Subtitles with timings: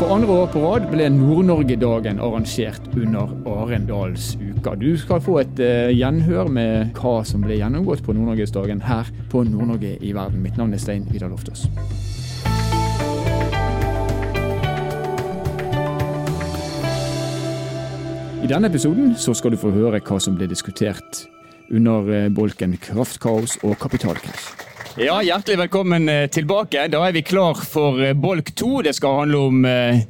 [0.00, 4.72] For andre år på rad ble Nord-Norge-dagen arrangert under Arendalsuka.
[4.80, 9.42] Du skal få et uh, gjenhør med hva som ble gjennomgått på Nord-Norgesdagen her på
[9.44, 10.40] Nord-Norge i verden.
[10.40, 11.66] Mitt navn er Stein Vidar Loftaas.
[18.40, 21.26] I denne episoden så skal du få høre hva som ble diskutert
[21.68, 24.69] under eh, bolken kraftkaos og kapitalkrasj.
[24.96, 26.88] Ja, Hjertelig velkommen eh, tilbake.
[26.90, 28.80] Da er vi klar for eh, bolk to.
[28.82, 30.00] Det skal handle om eh,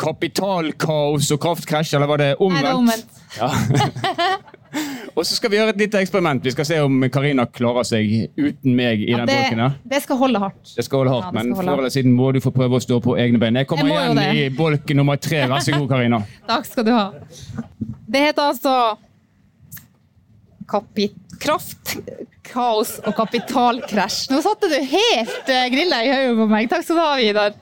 [0.00, 2.58] kapitalkaos og kraftkrasj, eller var det omvendt?
[2.58, 3.20] Nei, det er omvendt.
[3.38, 4.34] Ja.
[5.14, 6.42] og så skal vi gjøre et lite eksperiment.
[6.42, 9.64] Vi skal se om Karina klarer seg uten meg i ja, den det, bolken.
[9.68, 9.78] her.
[9.94, 10.74] Det skal holde hardt.
[10.74, 12.98] Det skal holde hardt, Ja, men før eller siden må du få prøve å stå
[13.06, 13.62] på egne bein.
[13.62, 15.44] Jeg kommer Jeg igjen i bolk nummer tre.
[15.46, 16.24] Vær så god, Karina.
[16.50, 17.06] Takk skal du ha.
[18.10, 18.78] Det heter altså
[20.68, 21.96] kraft,
[22.46, 24.30] kaos og kapitalkrasj.
[24.32, 26.70] Nå satte du helt uh, grilla i hodet på meg.
[26.72, 27.60] Takk skal du ha, Vidar.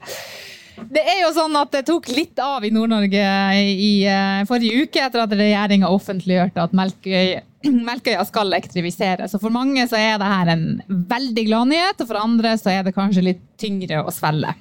[0.89, 3.23] Det er jo sånn at det tok litt av i Nord-Norge
[3.61, 7.27] i eh, forrige uke etter at regjeringa offentliggjørte at Melkøy,
[7.87, 9.35] Melkøya skal elektrifiseres.
[9.39, 10.65] For mange så er det her en
[11.13, 14.55] veldig glad nyhet, og for andre så er det kanskje litt tyngre å svelge.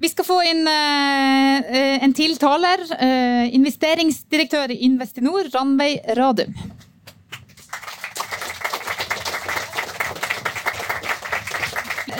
[0.00, 2.84] Vi skal få inn eh, en tiltaler.
[3.00, 6.54] eh, investeringsdirektør i Investinor, Ranveig Radum.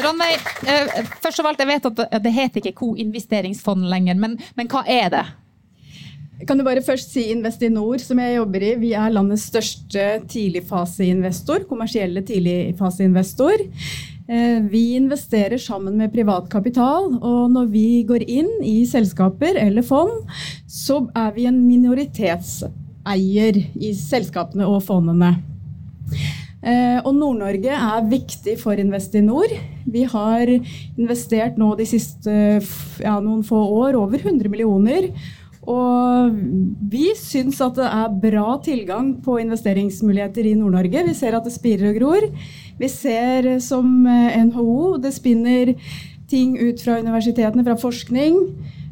[0.05, 4.69] Ranveig, eh, først av alt, jeg vet at det- heter ikke Co-investeringsfond lenger, men, men
[4.69, 5.27] hva er det?
[6.47, 8.75] Kan du bare først si Investinor, som jeg jobber i.
[8.81, 13.61] Vi er landets største tidligfaseinvestor, kommersielle tidligfaseinvestor.
[14.31, 19.83] Eh, Vi investerer sammen med privat kapital, og når vi går inn i selskaper eller
[19.83, 20.25] fond,
[20.67, 25.35] så er vi en minoritetseier i selskapene og fondene.
[26.61, 29.53] Eh, Og Nord-Norge er viktig for Investinor.
[29.89, 32.33] Vi har investert nå de siste
[33.01, 35.09] ja, noen få år over 100 millioner.
[35.71, 36.37] Og
[36.91, 41.05] vi syns at det er bra tilgang på investeringsmuligheter i Nord-Norge.
[41.09, 42.29] Vi ser at det spirer og gror.
[42.81, 45.75] Vi ser som eh, NHO, det spinner
[46.31, 48.37] ting ut fra universitetene, fra forskning.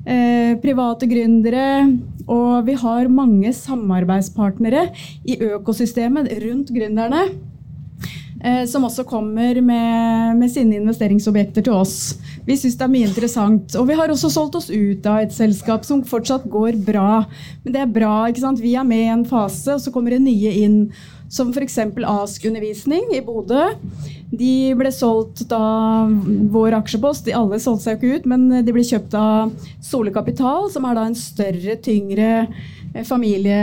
[0.08, 1.68] Eh, private gründere.
[2.28, 4.88] Og vi har mange samarbeidspartnere
[5.28, 7.26] i økosystemet rundt gründerne.
[8.38, 11.96] Eh, som også kommer med, med sine investeringsobjekter til oss.
[12.46, 13.74] Vi syns det er mye interessant.
[13.80, 17.24] Og vi har også solgt oss ut av et selskap som fortsatt går bra.
[17.64, 18.14] Men det er bra.
[18.28, 18.62] ikke sant?
[18.62, 20.80] Vi er med i en fase, og så kommer det nye inn.
[21.28, 21.80] Som f.eks.
[22.08, 23.72] Ask Undervisning i Bodø.
[24.30, 26.06] De ble solgt da
[26.54, 27.26] vår aksjepost.
[27.26, 29.50] De alle solgte seg jo ikke ut, men de ble kjøpt av
[29.84, 32.46] Sole Kapital, som er da en større, tyngre
[33.06, 33.58] familie,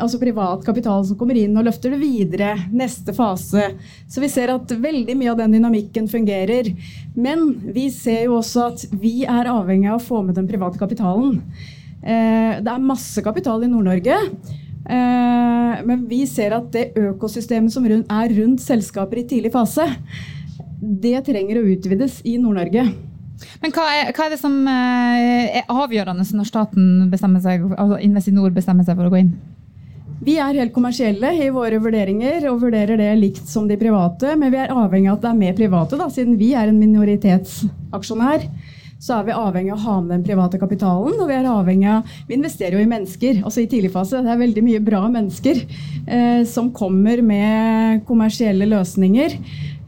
[0.00, 2.52] altså privat kapital som kommer inn og løfter det videre.
[2.72, 3.66] Neste fase.
[4.08, 6.70] Så vi ser at veldig mye av den dynamikken fungerer.
[7.16, 10.80] Men vi ser jo også at vi er avhengig av å få med den private
[10.80, 11.42] kapitalen.
[12.02, 14.16] Eh, Det er masse kapital i Nord-Norge.
[14.86, 19.86] eh, Men vi ser at det økosystemet som er rundt selskaper i tidlig fase,
[20.80, 23.09] det trenger å utvides i Nord-Norge.
[23.62, 28.00] Men hva er, hva er det som eh, er avgjørende når staten bestemmer seg, altså
[28.04, 29.32] Investinor bestemmer seg for å gå inn?
[30.20, 34.52] Vi er helt kommersielle i våre vurderinger og vurderer det likt som de private, men
[34.52, 38.44] vi er avhengig av at det er mer private, da, siden vi er en minoritetsaksjonær.
[39.00, 41.16] Så er vi avhengig av å ha med den private kapitalen.
[41.16, 44.20] og Vi er avhengig av, vi investerer jo i mennesker, altså i tidligfase.
[44.20, 49.38] Det er veldig mye bra mennesker eh, som kommer med kommersielle løsninger.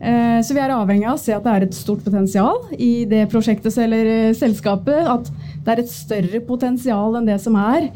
[0.02, 3.04] Eh, så vi er avhengig av å se at det er et stort potensial i
[3.06, 5.06] det prosjektet eller eh, selskapet.
[5.06, 5.30] At
[5.62, 7.86] det er et større potensial enn det som er.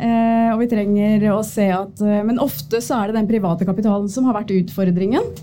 [0.00, 4.08] Eh, og vi trenger å se at Men ofte så er det den private kapitalen
[4.08, 5.34] som har vært utfordringen.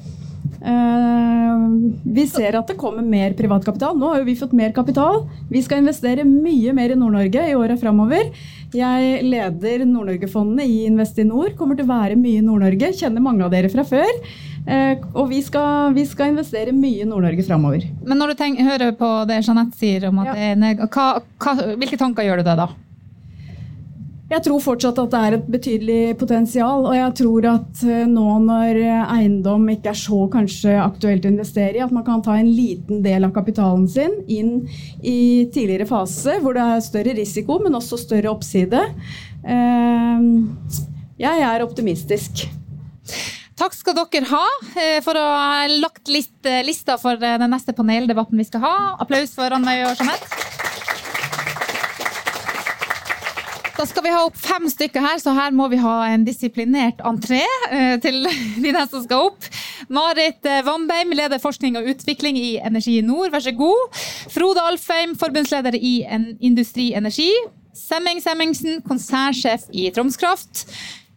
[0.57, 3.93] Vi ser at det kommer mer privat kapital.
[3.95, 5.21] Nå har jo vi fått mer kapital.
[5.51, 8.31] Vi skal investere mye mer i Nord-Norge i åra framover.
[8.73, 11.53] Jeg leder Nord-Norge-fondet i Investinor.
[11.59, 12.89] Kommer til å være mye i Nord-Norge.
[12.97, 14.09] Kjenner mange av dere fra før.
[14.67, 17.85] Eh, og vi skal, vi skal investere mye i Nord-Norge framover.
[18.03, 20.51] Men når du tenker, hører på det Jeanette sier om at Ja.
[20.51, 21.05] er hva,
[21.39, 22.67] hva, hvilke tanker gjør du deg da?
[24.27, 28.25] Jeg tror fortsatt at det er et betydelig potensial, og jeg tror at eh, nå
[28.43, 28.81] når
[29.15, 32.99] eiendom ikke er så kanskje aktuelt å investere i, at man kan ta en liten
[33.05, 34.51] del av kapitalen sin inn
[34.99, 38.83] i tidligere fase, hvor det er større risiko, men også større oppside.
[39.47, 40.19] Eh,
[41.17, 42.49] Jeg er optimistisk.
[43.57, 44.43] Takk skal dere ha
[44.77, 48.61] eh, for å ha lagt litt, eh, lista for eh, den neste paneldebatten vi skal
[48.61, 48.73] ha.
[49.01, 50.45] Applaus for Ranveig og Jeanette.
[53.77, 57.01] Da skal vi ha opp fem stykker her, så her må vi ha en disiplinert
[57.05, 57.43] entré
[58.01, 58.23] til
[58.63, 59.49] de der som skal opp.
[59.89, 60.71] Marit eh,
[61.17, 63.97] leder forskning og utvikling i Energi Nord, vær så god.
[64.33, 66.03] Frode Alfheim, forbundsleder i
[66.45, 67.31] Industri Energi.
[67.77, 70.65] Semming Semmingsen, konsernsjef i Troms Kraft.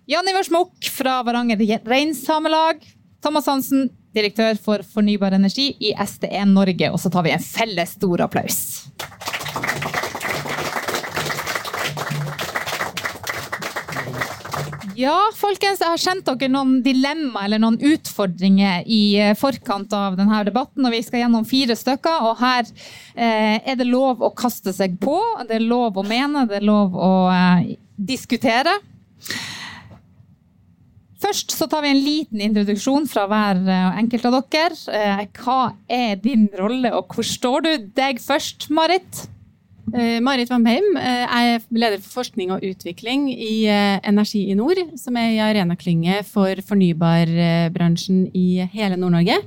[0.07, 2.77] Jan Ivar Smokk fra Varanger Reinsamelag.
[3.23, 6.89] Thomas Hansen, direktør for fornybar energi i SDE Norge.
[6.91, 8.61] Og så tar vi en felles stor applaus.
[15.01, 20.19] Ja, folkens, jeg har sendt dere noen dilemma eller noen utfordringer i eh, forkant av
[20.19, 20.85] denne debatten.
[20.85, 22.67] og Vi skal gjennom fire stykker, og her
[23.15, 25.17] eh, er det lov å kaste seg på.
[25.49, 28.75] Det er lov å mene, det er lov å eh, diskutere.
[31.31, 34.75] Først så tar vi en liten introduksjon fra hver eh, enkelt av dere.
[34.99, 37.69] Eh, hva er din rolle, og hvor står du?
[37.95, 39.29] Deg først, Marit.
[39.91, 45.29] Uh, Marit Vamheim er leder for forskning og utvikling i Energi i nord, som er
[45.29, 49.39] en arenaklynge for fornybarbransjen i hele Nord-Norge.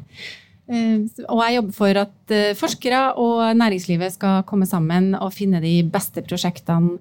[1.28, 6.24] Og jeg jobber for at forskere og næringslivet skal komme sammen og finne de beste
[6.28, 6.96] prosjektene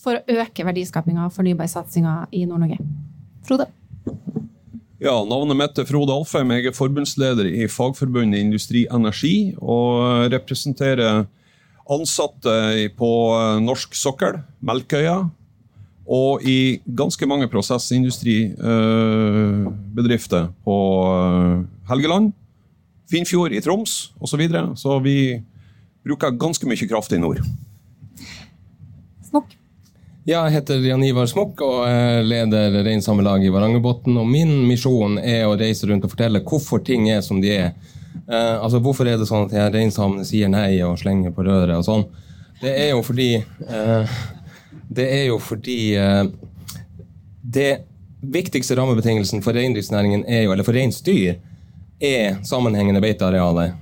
[0.00, 2.80] for å øke verdiskapinga og fornybarsatsinga i Nord-Norge.
[3.48, 3.68] Frode?
[4.96, 6.48] Ja, Navnet mitt er Frode Alfheim.
[6.56, 11.28] Jeg er forbundsleder i Fagforbundet Industri Energi og representerer
[11.92, 15.28] ansatte på norsk sokkel, Melkøya,
[16.08, 20.76] og i ganske mange prosessindustribedrifter på
[21.12, 21.60] eh,
[21.92, 22.32] Helgeland,
[23.10, 24.32] Finnfjord i Troms osv.
[24.32, 24.72] Så, videre.
[24.80, 25.44] så vi
[26.08, 27.44] bruker ganske mye kraft i nord.
[30.26, 34.16] Jeg heter Jan Ivar Smokk og er leder Reinsamelaget i Varangerbotn.
[34.26, 37.70] Min misjon er å reise rundt og fortelle hvorfor ting er som de er
[38.28, 41.76] Eh, altså, Hvorfor er det sånn at jeg reinsamene sier nei og slenger på røret
[41.78, 42.06] og sånn?
[42.62, 44.14] Det er jo fordi eh,
[44.88, 46.22] Det er jo fordi eh,
[47.42, 47.70] Det
[48.26, 51.36] viktigste rammebetingelsen for reindriftsnæringen er eller for reinsdyr,
[52.02, 53.76] er sammenhengende beitearealer.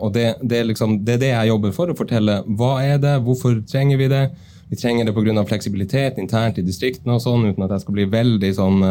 [0.00, 3.02] og det, det, er liksom, det er det jeg jobber for, å fortelle hva er
[3.02, 4.22] det, hvorfor trenger vi det.
[4.70, 5.44] Vi trenger det pga.
[5.46, 8.82] fleksibilitet internt i distriktene og sånn, uten at jeg skal bli veldig sånn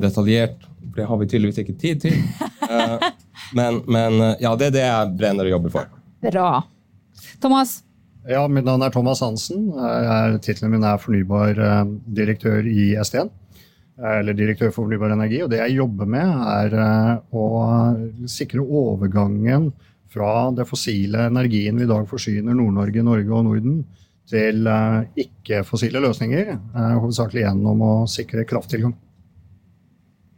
[0.00, 0.62] detaljert.
[0.90, 2.20] For det har vi tydeligvis ikke tid til.
[3.54, 5.90] Men, men, eh, ja, det er det jeg brenner og jobber for.
[6.26, 6.50] Bra.
[7.42, 7.80] Thomas?
[8.26, 9.68] Ja, Mitt navn er Thomas Hansen.
[10.42, 13.30] Tittelen min er fornybardirektør i STN.
[13.96, 15.44] Eller direktør for fornybar energi.
[15.44, 17.44] Og det jeg jobber med, er å
[18.28, 19.70] sikre overgangen
[20.10, 23.78] fra det fossile energien vi i dag forsyner Nord-Norge, Norge og Norden,
[24.30, 26.52] til eh, ikke-fossile løsninger.
[26.74, 28.96] Hovedsakelig gjennom å sikre krafttilgang.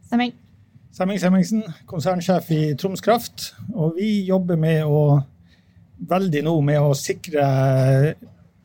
[0.09, 0.33] Stemming.
[0.93, 3.53] Semming Semmingsen, konsernsjef i Troms Kraft.
[3.71, 5.21] Og vi jobber med å,
[6.09, 7.45] veldig nå med å sikre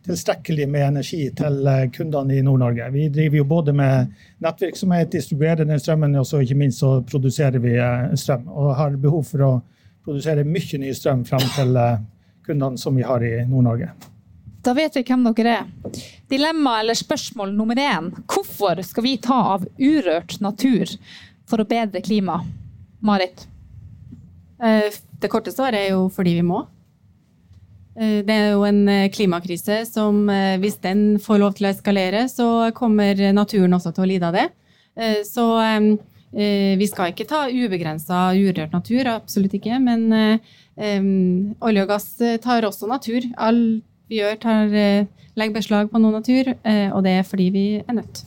[0.05, 2.89] tilstrekkelig med energi til kundene i Nord-Norge.
[2.93, 4.11] Vi driver jo både med
[4.45, 8.49] nettvirksomhet, distribuerer den strømmen, og så ikke minst så produserer vi eh, strøm.
[8.53, 9.53] Og har behov for å
[10.05, 12.03] produsere mye ny strøm frem til eh,
[12.45, 13.93] kundene som vi har i Nord-Norge.
[14.65, 15.97] Da vet vi hvem dere er.
[16.33, 18.09] Dilemma eller spørsmål nummer én.
[18.25, 20.89] Hvorfor skal vi ta av urørt natur
[21.49, 22.49] for å bedre klimaet?
[23.05, 23.45] Marit?
[24.65, 24.89] Eh,
[25.21, 26.63] det korte svaret er jo fordi vi må.
[27.99, 30.25] Eh, det er jo en eh, klimakrise som
[30.63, 34.41] hvis den får lov til å eskalere, så kommer naturen også til å lide av
[34.41, 34.49] det.
[35.27, 35.45] Så
[36.35, 39.81] vi skal ikke ta ubegrensa urørt natur, absolutt ikke.
[39.83, 40.05] Men
[41.59, 42.07] olje og gass
[42.43, 43.27] tar også natur.
[43.35, 44.77] Alt vi gjør, tar,
[45.35, 46.53] legger beslag på noe natur,
[46.93, 48.25] og det er fordi vi er nødt.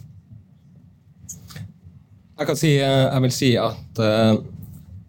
[2.38, 4.36] Jeg kan si, eh, jeg vil si at eh,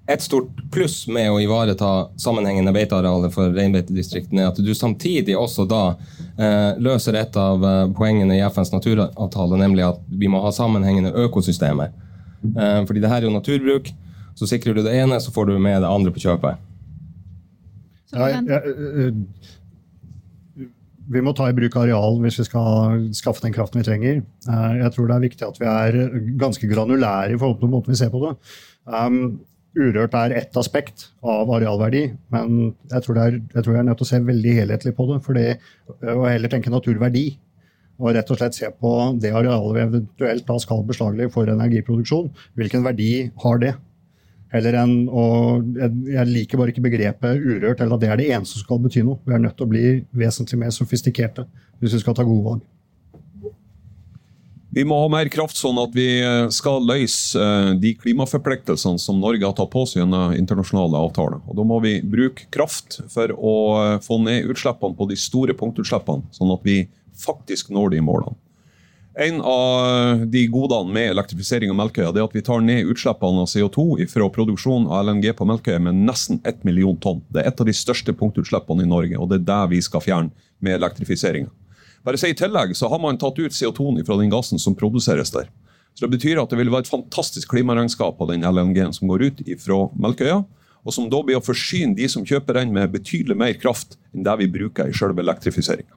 [0.09, 5.66] et stort pluss med å ivareta sammenhengende beitearealer for reinbeitedistriktene er at du samtidig også
[5.69, 7.66] da eh, løser et av
[7.99, 11.92] poengene i FNs naturavtale, nemlig at vi må ha sammenhengende økosystemer.
[12.87, 13.90] fordi det her er jo naturbruk.
[14.38, 16.57] Så sikrer du det ene, så får du med det andre på kjøpet.
[18.14, 19.11] Ja, jeg,
[21.09, 24.23] vi må ta i bruk areal hvis vi skal skaffe den kraften vi trenger.
[24.49, 26.00] Eh, jeg tror det er viktig at vi er
[26.41, 28.35] ganske granulære i forhold til måten vi ser på det.
[28.88, 29.41] Um,
[29.79, 34.00] urørt er ett aspekt av arealverdi, men jeg tror, er, jeg tror, jeg er nødt
[34.00, 35.19] til å se veldig helhetlig på det.
[35.25, 37.27] For det å heller tenke naturverdi,
[37.99, 42.31] og rett og slett se på det arealet vi eventuelt da skal beslaglegge for energiproduksjon.
[42.59, 43.11] Hvilken verdi
[43.43, 43.75] har det?
[44.49, 48.57] Heller en, og Jeg liker bare ikke begrepet urørt, eller at det er det eneste
[48.57, 49.21] som skal bety noe.
[49.26, 49.85] Vi er nødt til å bli
[50.17, 51.45] vesentlig mer sofistikerte
[51.78, 52.67] hvis vi skal ta gode valg.
[54.71, 59.17] Vi må ha mer kraft sånn at vi eh, skal løse eh, de klimaforpliktelsene som
[59.21, 61.40] Norge har tatt på seg gjennom internasjonale avtaler.
[61.49, 65.57] Og Da må vi bruke kraft for å eh, få ned utslippene på de store
[65.57, 66.83] punktutslippene, sånn at vi
[67.19, 68.37] faktisk når de målene.
[69.20, 73.42] En av de godene med elektrifisering av Melkøya det er at vi tar ned utslippene
[73.42, 77.25] av CO2 fra produksjonen av LNG på Melkøya med nesten 1 million tonn.
[77.34, 80.04] Det er et av de største punktutslippene i Norge, og det er det vi skal
[80.04, 81.50] fjerne med elektrifiseringa.
[82.06, 85.34] Bare si I tillegg så har man tatt ut CO2-en fra den gassen som produseres
[85.34, 85.50] der.
[85.98, 89.26] Så Det betyr at det vil være et fantastisk klimaregnskap av den LNG-en som går
[89.32, 90.44] ut fra Melkøya,
[90.87, 94.22] og som da blir å forsyne de som kjøper den med betydelig mer kraft enn
[94.22, 95.90] det vi bruker i selve elektrifiseringa.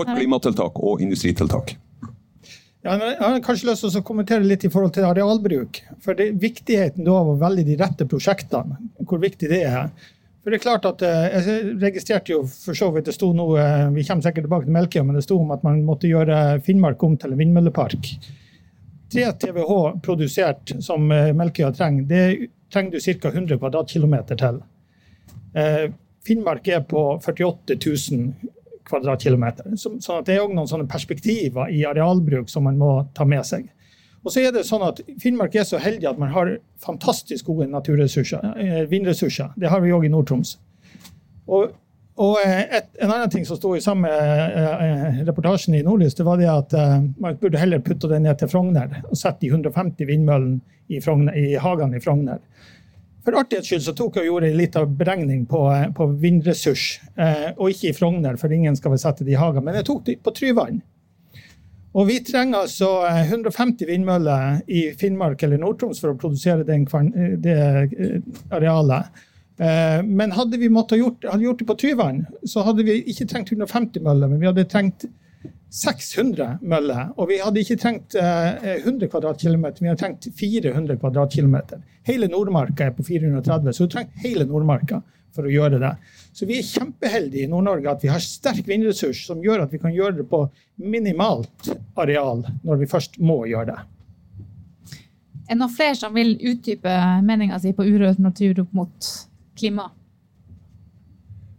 [0.00, 1.76] Og klimatiltak og industritiltak.
[2.84, 5.78] Ja, jeg har kanskje lyst til å kommentere litt i forhold til arealbruk.
[6.04, 8.76] For det, Viktigheten av å velge de rette prosjektene,
[9.08, 9.86] hvor viktig det er.
[10.44, 13.62] For det er klart at eh, Jeg registrerte jo for så vidt det sto noe,
[13.94, 17.00] Vi kommer sikkert tilbake til Melkøya, men det sto om at man måtte gjøre Finnmark
[17.08, 18.10] om til en vindmøllepark.
[19.14, 23.32] 3 TWh produsert som eh, Melkøya trenger, det trenger du ca.
[23.32, 24.60] 100 kvadratkilometer til.
[25.56, 25.86] Eh,
[26.28, 29.74] Finnmark er på 48 000 kvadratkilometer.
[29.80, 33.46] Så, sånn det er òg noen sånne perspektiver i arealbruk som man må ta med
[33.48, 33.70] seg.
[34.24, 37.68] Og så er det sånn at Finnmark er så heldig at man har fantastisk gode
[37.68, 39.52] naturressurser, eh, vindressurser.
[39.60, 40.54] Det har vi òg i Nord-Troms.
[41.44, 41.74] Og,
[42.16, 46.24] og eh, et, en annen ting som sto i samme eh, reportasjen i Nordlys, det
[46.24, 46.72] var det at
[47.20, 51.00] man burde heller putte det ned til Frogner og sette de 150 vindmøllene i,
[51.44, 52.40] i hagene i Frogner.
[53.24, 57.00] For artighets skyld så tok jeg og gjorde en liten beregning på, eh, på vindressurs.
[57.16, 59.64] Eh, og ikke i Frogner, for ingen skal vel sette det i hagen.
[59.64, 60.82] Men jeg tok det på Tryvann.
[61.94, 66.84] Og vi trenger altså 150 eh, vindmøller i Finnmark eller Nord-Troms for å produsere den,
[66.84, 67.58] eh, det
[68.50, 69.24] arealet.
[69.54, 74.02] Men hadde vi gjort, hadde gjort det på Tryvann, så hadde vi ikke trengt 150
[74.02, 75.04] møller, men vi hadde trengt
[75.74, 77.08] 600 møller.
[77.18, 81.82] Og vi hadde ikke trengt 100 kvadratkilometer, vi hadde trengt 400 kvadratkilometer.
[82.06, 85.00] Hele Nordmarka er på 430, så du trenger hele Nordmarka
[85.34, 85.90] for å gjøre det.
[86.34, 89.80] Så vi er kjempeheldige i Nord-Norge at vi har sterk vindressurs som gjør at vi
[89.82, 90.44] kan gjøre det på
[90.82, 93.80] minimalt areal når vi først må gjøre det.
[95.44, 96.94] Er det noen flere som vil utdype
[97.26, 99.10] meninga si på urørt natur opp mot
[99.58, 99.90] klima?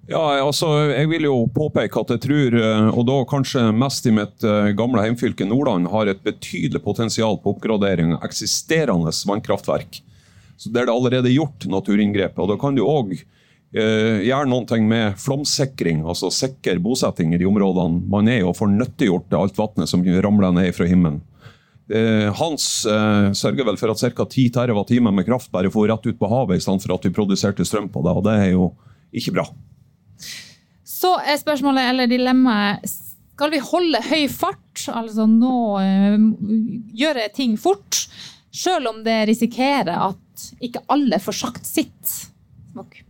[0.05, 4.13] Ja, altså, Jeg vil jo påpeke at jeg tror, eh, og da kanskje mest i
[4.13, 10.03] mitt eh, gamle heimfylke Nordland, har et betydelig potensial på oppgradering av eksisterende vannkraftverk.
[10.57, 12.37] Så Der det allerede er gjort naturinngrep.
[12.37, 18.05] og Da kan du òg eh, gjøre noe med flomsikring, altså sikre bosettinger i områdene
[18.07, 21.21] man er i, og får nyttiggjort alt vannet som ramler ned fra himmelen.
[21.89, 24.25] Eh, Hans eh, sørger vel for at ca.
[24.25, 27.13] 10 TWh med kraft bare får rett ut på havet, i stedet for at vi
[27.13, 28.13] produserte strøm på det.
[28.13, 28.75] og Det er jo
[29.13, 29.49] ikke bra.
[30.85, 32.85] Så er spørsmålet, eller dilemmaet,
[33.35, 34.61] skal vi holde høy fart?
[34.91, 36.27] Altså nå uh,
[36.95, 38.05] gjøre ting fort,
[38.55, 42.15] selv om det risikerer at ikke alle får sagt sitt.
[42.71, 43.01] Smok.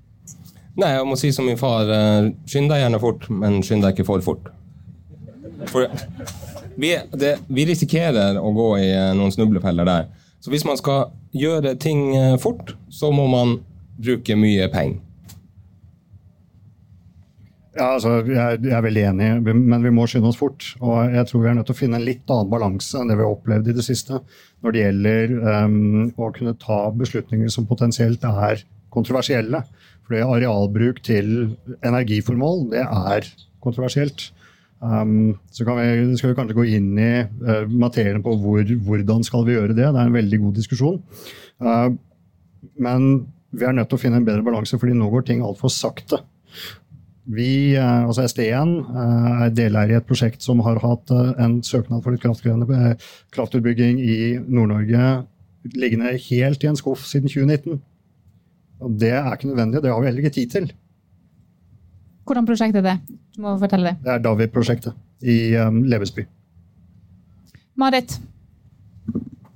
[0.75, 3.95] Nei, jeg må si som min far, eh, skynd deg gjerne fort, men skynd deg
[3.95, 4.49] ikke for fort.
[5.71, 5.87] For
[6.75, 10.09] vi, det, vi risikerer å gå i eh, noen snublefeller der.
[10.43, 13.59] Så hvis man skal gjøre ting eh, fort, så må man
[13.95, 14.99] bruke mye penger.
[17.75, 20.63] Ja, altså, jeg, jeg, er veldig enig, men vi må skynde oss fort.
[20.79, 23.17] Og jeg tror vi er nødt til å finne en litt annen balanse enn det
[23.19, 24.21] vi har opplevd i det siste
[24.63, 25.33] når det gjelder
[25.65, 28.63] um, å kunne ta beslutninger som potensielt er
[28.95, 29.59] kontroversielle.
[30.07, 33.27] Fordi arealbruk til energiformål, det er
[33.65, 34.29] kontroversielt.
[34.79, 39.43] Um, så vi, skal vi kanskje gå inn i uh, materien på hvor, hvordan skal
[39.47, 39.83] vi gjøre det.
[39.83, 41.01] Det er en veldig god diskusjon.
[41.59, 41.89] Uh,
[42.79, 45.73] men vi er nødt til å finne en bedre balanse, fordi nå går ting altfor
[45.73, 46.21] sakte.
[47.25, 51.57] Vi, eh, altså SDN, eh, er deleier i et prosjekt som har hatt eh, en
[51.65, 52.21] søknad for litt
[53.33, 55.25] kraftutbygging i Nord-Norge
[55.73, 57.81] liggende helt i en skuff siden 2019.
[58.85, 60.69] Og det er ikke nødvendig, det har vi heller ikke tid til.
[62.25, 62.95] Hvordan prosjekt er det?
[63.35, 63.97] Du må fortelle det.
[64.05, 64.93] Det er David-prosjektet
[65.25, 66.25] i um, Lebesby.
[67.75, 68.19] Marit?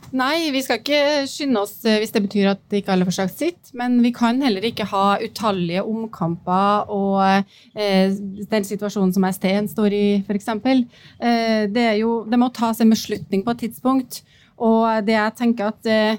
[0.09, 3.37] Nei, vi skal ikke skynde oss eh, hvis det betyr at ikke alle får sagt
[3.37, 3.73] sitt.
[3.77, 7.21] Men vi kan heller ikke ha utallige omkamper og
[7.77, 8.15] eh,
[8.49, 10.49] den situasjonen som ST-en står i, f.eks.
[10.49, 14.23] Eh, det, det må tas en beslutning på et tidspunkt.
[14.59, 16.17] Og det jeg tenker at eh,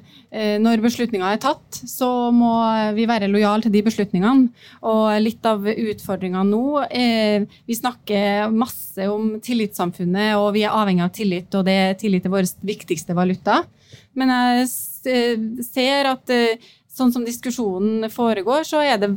[0.63, 2.53] Når beslutninga er tatt, så må
[2.97, 4.49] vi være lojale til de beslutningene.
[4.89, 11.05] Og litt av utfordringa nå eh, Vi snakker masse om tillitssamfunnet, og vi er avhengig
[11.05, 13.61] av tillit, og det er tillit til vår viktigste valuta.
[14.19, 14.69] Men jeg
[15.67, 19.13] ser at eh, sånn som diskusjonen foregår, så er det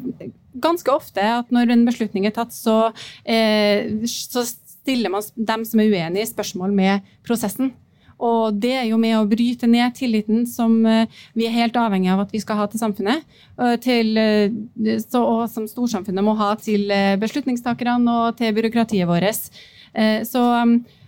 [0.64, 2.92] ganske ofte at når en beslutning er tatt, så,
[3.26, 7.74] eh, så stiller man dem som er uenige, spørsmål med prosessen.
[8.24, 12.14] Og det er jo med å bryte ned tilliten som eh, vi er helt avhengig
[12.14, 13.26] av at vi skal ha til samfunnet.
[13.84, 14.16] Til,
[15.02, 16.88] så, og som storsamfunnet må ha til
[17.22, 19.50] beslutningstakerne og til byråkratiet vårt.
[20.26, 20.42] Så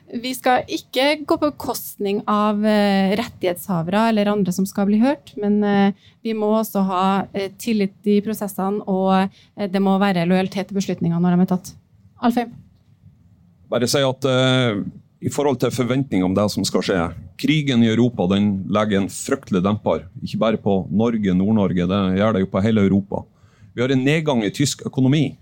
[0.06, 5.32] Vi skal ikke gå på bekostning av eh, rettighetshavere eller andre som skal bli hørt,
[5.42, 10.70] men eh, vi må også ha eh, tillit i prosessene, og det må være lojalitet
[10.70, 11.74] til beslutningene når de er tatt.
[12.22, 12.54] Alfheim?
[13.72, 14.78] Bare si at uh,
[15.26, 17.00] i forhold til forventninger om det som skal skje
[17.42, 22.38] Krigen i Europa den legger en fryktelig demper, ikke bare på Norge, Nord-Norge, det gjør
[22.38, 23.24] det jo på hele Europa.
[23.74, 25.34] Vi har en nedgang i tysk økonomi.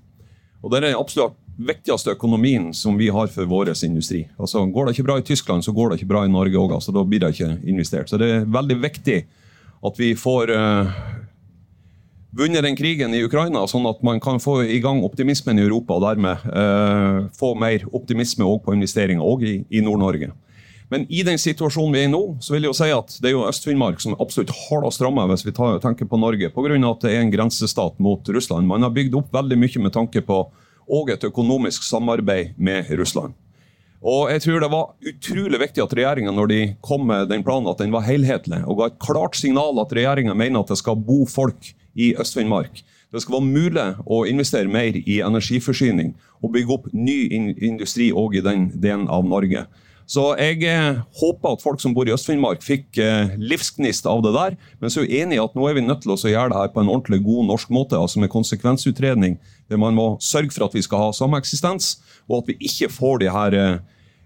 [0.64, 4.28] Og det er absolutt viktigste økonomien som vi har for vår industri.
[4.38, 6.74] Altså, Går det ikke bra i Tyskland, så går det ikke bra i Norge òg.
[6.74, 8.10] Altså, da blir det ikke investert.
[8.10, 9.20] Så det er veldig viktig
[9.84, 10.94] at vi får uh,
[12.32, 15.98] vunnet den krigen i Ukraina, sånn at man kan få i gang optimismen i Europa
[15.98, 20.32] og dermed uh, få mer optimisme også på investeringer òg i, i Nord-Norge.
[20.94, 23.32] Men i den situasjonen vi er i nå, så vil jeg jo si at det
[23.32, 26.76] er jo Øst-Finnmark som absolutt hardest rammet hvis vi tar, tenker på Norge, pga.
[26.90, 28.68] at det er en grensestat mot Russland.
[28.70, 30.44] Man har bygd opp veldig mye med tanke på
[30.88, 33.34] og et økonomisk samarbeid med Russland.
[34.04, 37.70] Og jeg tror Det var utrolig viktig at regjeringa når de kom med den planen,
[37.72, 41.00] at den var helhetlig, og ga et klart signal at regjeringa mener at det skal
[41.00, 42.84] bo folk i Øst-Finnmark.
[43.14, 48.40] Det skal være mulig å investere mer i energiforsyning og bygge opp ny industri òg
[48.40, 49.68] i den delen av Norge.
[50.10, 54.34] Så jeg eh, håper at folk som bor i Øst-Finnmark fikk eh, livsgnist av det
[54.36, 54.58] der.
[54.82, 56.60] Men så er jeg enig i at nå er vi nødt til å gjøre det
[56.60, 57.98] her på en ordentlig god norsk måte.
[57.98, 59.40] altså Med konsekvensutredning,
[59.72, 63.24] der man må sørge for at vi skal ha sameksistens, og at vi ikke får
[63.24, 63.74] de her eh,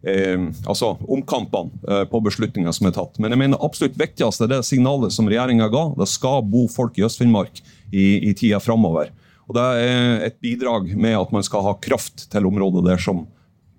[0.07, 3.21] eh altså omkampene eh, på beslutninger som er tatt.
[3.21, 5.87] Men jeg mener absolutt viktigst er det signalet som regjeringa ga.
[5.97, 7.61] Det skal bo folk i Øst-Finnmark
[7.93, 9.13] i, i tida framover.
[9.47, 13.27] Og det er et bidrag med at man skal ha kraft til området der som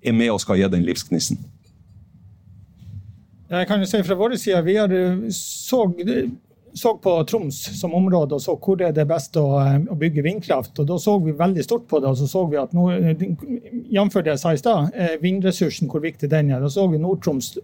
[0.01, 1.39] er med og skal gi den livsgnisten.
[3.49, 5.81] Jeg kan jo si fra vår side, Vi har eh, så,
[6.75, 10.25] så, på Troms som område og så hvor er det best å, eh, å, bygge
[10.27, 10.77] vindkraft.
[10.79, 12.13] og Da så vi veldig stort på det.
[12.13, 13.25] og så så vi at eh,
[13.89, 14.21] Jf.
[14.21, 16.61] det jeg sa i stad, vindressursen, hvor viktig den er.
[16.61, 17.57] Da så vi Nord-Troms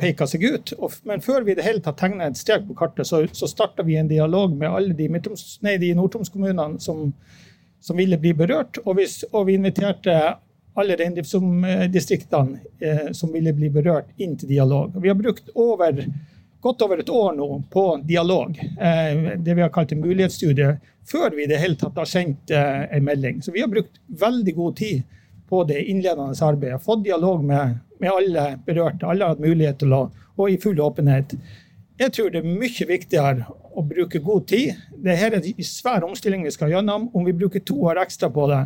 [0.00, 0.70] peka seg ut.
[1.04, 3.84] Men før vi i det hele tatt tegna et strek på kartet, så, så starta
[3.84, 7.10] vi en dialog med alle de, de Nord-Troms-kommunene som,
[7.80, 8.78] som, ville bli berørt.
[8.86, 10.14] Og vi, og vi inviterte
[10.78, 14.94] alle reindriftsdistriktene eh, som ville bli berørt, inn til dialog.
[15.02, 16.04] Vi har brukt over,
[16.62, 20.76] godt over et år nå på dialog, eh, det vi har kalt en mulighetsstudie,
[21.08, 23.42] før vi i det hele tatt har sendt eh, en melding.
[23.42, 25.02] Så vi har brukt veldig god tid
[25.48, 26.82] på det innledende arbeidet.
[26.84, 29.06] Fått dialog med, med alle berørte.
[29.06, 31.32] Alle har hatt mulighet til å Og i full åpenhet.
[31.98, 34.76] Jeg tror det er mye viktigere å bruke god tid.
[34.94, 37.08] Dette er en svær omstilling vi skal gjennom.
[37.10, 38.60] Om vi bruker to år ekstra på det,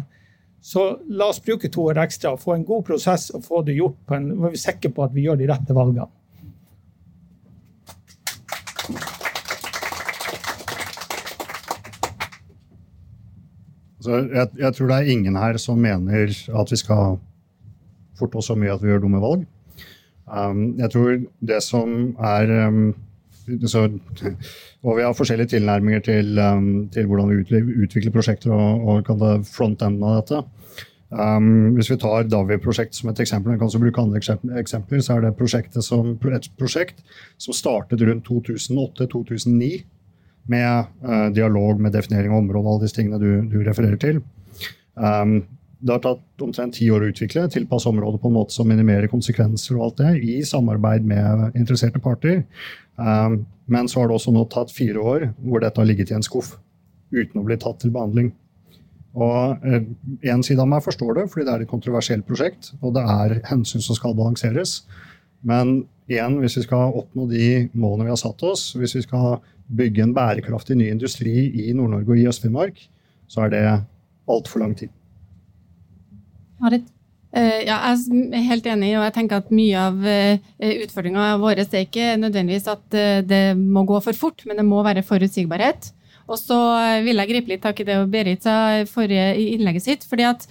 [0.63, 3.97] så la oss bruke to år ekstra, få en god prosess og få det gjort
[4.07, 6.07] på en, var vi sikre på at vi gjør de rette valgene.
[13.99, 17.19] Altså, jeg, jeg, tror det er ingen her som mener at vi skal
[18.19, 19.45] forte oss så mye at vi gjør dumme valg.
[20.27, 22.93] Um, jeg tror det som er um,
[23.67, 23.89] så,
[24.83, 29.21] og vi har forskjellige tilnærminger til, um, til hvordan vi utvikler prosjekter og, og kan
[29.21, 30.43] det front-enden av dette.
[31.13, 34.19] Um, hvis vi tar Davi-prosjektet som et eksempel, jeg kan også bruke andre
[34.63, 37.03] eksempler, så er det som, et prosjekt
[37.39, 39.73] som startet rundt 2008-2009
[40.51, 44.23] med uh, dialog med definering av området og alle disse tingene du, du refererer til.
[44.99, 45.45] Um,
[45.83, 49.11] det har tatt omtrent ti år å utvikle, tilpasse området på en måte som minimerer
[49.11, 52.45] konsekvenser og alt det, i samarbeid med interesserte parter.
[52.95, 56.17] Um, men så har det også nå tatt fire år hvor dette har ligget i
[56.19, 56.55] en skuff
[57.11, 58.31] uten å bli tatt til behandling.
[59.19, 59.81] Og uh,
[60.31, 63.41] En side av meg forstår det, fordi det er et kontroversielt prosjekt, og det er
[63.51, 64.85] hensyn som skal balanseres.
[65.43, 69.41] Men igjen, hvis vi skal oppnå de målene vi har satt oss, hvis vi skal
[69.67, 72.85] bygge en bærekraftig ny industri i Nord-Norge og i Øst-Finnmark,
[73.27, 73.69] så er det
[74.31, 74.93] altfor lang tid.
[76.63, 76.91] Marit?
[77.33, 80.51] Uh, ja, jeg er helt enig, og jeg tenker at mye av uh,
[80.85, 84.83] utfordringa vår er ikke nødvendigvis at uh, det må gå for fort, men det må
[84.85, 85.89] være forutsigbarhet.
[86.29, 86.57] Og så
[87.03, 90.05] vil jeg gripe litt tak i det Berit sa forrige i innlegget sitt.
[90.09, 90.45] fordi at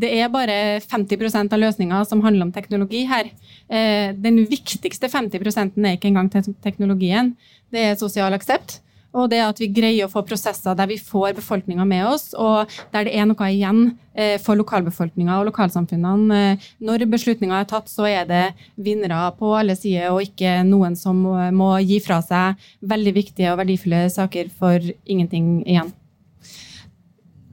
[0.00, 3.26] det er bare 50% av løsninga som handler om teknologi her.
[3.68, 6.30] den viktigste 50 er ikke engang
[6.62, 7.34] teknologien.
[7.74, 8.78] Det er sosial aksept.
[9.16, 12.68] Og det at vi greier å få prosesser der vi får befolkninga med oss, og
[12.92, 13.80] der det er noe igjen
[14.12, 16.40] eh, for lokalbefolkninga og lokalsamfunnene.
[16.52, 18.44] Eh, når beslutninga er tatt, så er det
[18.76, 21.24] vinnere på alle sider, og ikke noen som
[21.56, 25.94] må gi fra seg veldig viktige og verdifulle saker for ingenting igjen.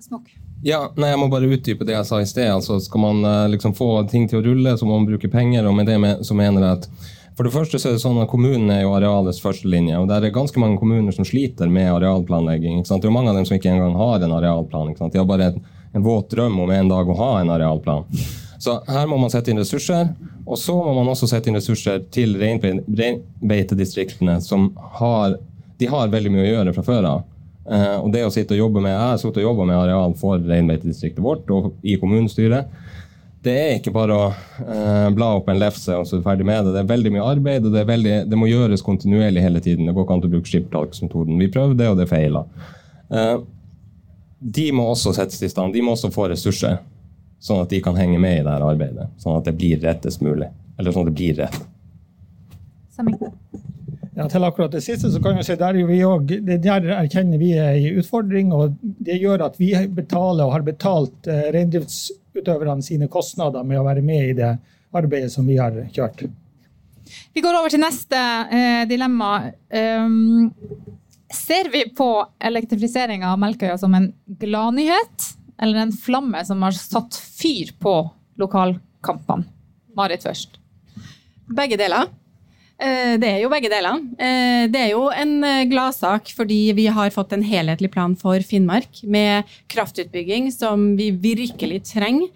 [0.04, 0.36] Smok.
[0.66, 2.50] Ja, nei, Jeg må bare utdype det jeg sa i sted.
[2.50, 5.68] Altså, skal man eh, liksom få ting til å rulle, så må man bruke penger.
[5.70, 8.30] og med det så mener jeg at for det første så er det sånn at
[8.32, 9.98] Kommunen er jo arealets førstelinje.
[10.00, 12.84] og Det er ganske mange kommuner som sliter med arealplanlegging.
[12.88, 14.94] Det er jo mange av dem som ikke engang har en arealplan.
[14.96, 15.60] De har bare en,
[15.92, 18.08] en våt drøm om en dag å ha en arealplan.
[18.60, 20.14] Så her må man sette inn ressurser.
[20.46, 24.70] Og så må man også sette inn ressurser til reinbeitedistriktene, som
[25.00, 25.36] har,
[25.82, 27.20] de har veldig mye å gjøre fra før av.
[27.66, 30.12] Uh, og det å sitte og jobbe med, Jeg har sittet og jobba med areal
[30.20, 32.70] for reinbeitedistriktet vårt og i kommunestyret.
[33.46, 34.30] Det er ikke bare å
[34.64, 36.72] eh, bla opp en lefse og så er du ferdig med det.
[36.74, 39.86] Det er veldig mye arbeid, og det, veldig, det må gjøres kontinuerlig hele tiden.
[39.86, 41.38] Det går ikke an å bruke skiptalksmetoden.
[41.44, 42.42] Vi prøvde, og det feila.
[43.14, 43.36] Eh,
[44.58, 45.78] de må også settes i stand.
[45.78, 46.80] De må også få ressurser,
[47.42, 49.12] sånn at de kan henge med i dette arbeidet.
[49.22, 50.50] Sånn at det blir rettest mulig.
[50.80, 51.62] Eller sånn at det blir rett.
[54.16, 57.42] Ja, til akkurat det siste så kan vi si der, vi også, det der erkjenner
[57.42, 58.54] vi er en utfordring.
[58.56, 61.50] og Det gjør at vi betaler og har betalt eh,
[62.36, 64.58] reindriftsutøverne sine kostnader med å være med i det
[64.96, 66.26] arbeidet som vi har kjørt.
[67.34, 69.52] Vi går over til neste eh, dilemma.
[69.70, 70.52] Um,
[71.32, 77.16] ser vi på elektrifiseringa av Melkøya som en gladnyhet, eller en flamme som har satt
[77.16, 79.46] fyr på lokalkampene?
[79.96, 80.58] Marit først.
[81.56, 82.10] Begge deler.
[82.76, 84.02] Eh, det er jo begge deler.
[84.20, 88.44] Eh, det er jo en eh, gladsak fordi vi har fått en helhetlig plan for
[88.44, 92.28] Finnmark med kraftutbygging som vi virkelig trenger,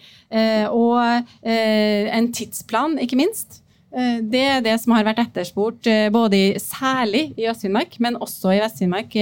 [0.70, 3.64] og en tidsplan, ikke minst.
[3.90, 9.16] Det er det som har vært etterspurt både særlig i Øst-Finnmark, men også i Vest-Finnmark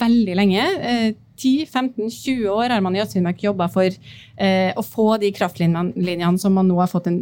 [0.00, 0.64] veldig lenge.
[1.36, 6.80] 10-15-20 år har man i Øst-Finnmark jobba for å få de kraftlinjene som man nå
[6.80, 7.20] har fått en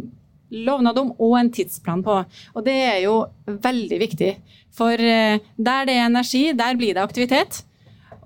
[0.51, 2.21] lovnad om og en tidsplan på.
[2.55, 4.31] Og det er jo veldig viktig.
[4.77, 7.63] For eh, der det er energi, der blir det aktivitet.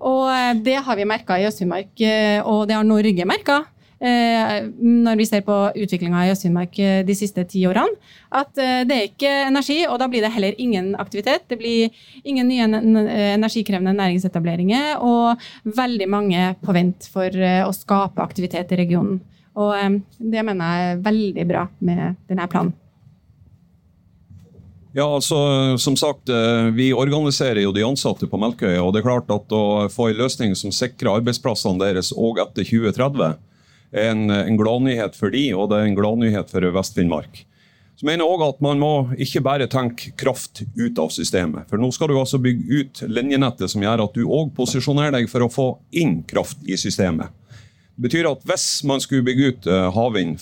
[0.02, 3.64] Og eh, det har vi merka i Øst-Finnmark, eh, og det har Norge merka.
[4.02, 6.74] Når vi ser på utviklinga i Øst-Finnmark
[7.06, 7.94] de siste ti årene,
[8.34, 11.44] at det er ikke energi, og da blir det heller ingen aktivitet.
[11.46, 12.66] Det blir ingen nye
[13.36, 19.22] energikrevende næringsetableringer, og veldig mange på vent for å skape aktivitet i regionen.
[19.58, 22.72] Og eh, det mener jeg er veldig bra med denne planen.
[24.92, 25.38] Ja, altså,
[25.80, 28.82] som sagt, eh, Vi organiserer jo de ansatte på Melkøya.
[28.82, 32.64] og det er klart at Å få en løsning som sikrer arbeidsplassene deres òg etter
[32.64, 33.38] 2030,
[33.92, 37.44] er en, en gladnyhet for de, og det er en gladnyhet for Vest-Finnmark.
[37.96, 41.68] Så mener også at Man må ikke bare tenke kraft ut av systemet.
[41.68, 45.28] For Nå skal du altså bygge ut linjenettet som gjør at du òg posisjonerer deg
[45.30, 47.28] for å få inn kraft i systemet.
[47.96, 50.40] Det betyr at hvis man skulle bygge ut uh, havvind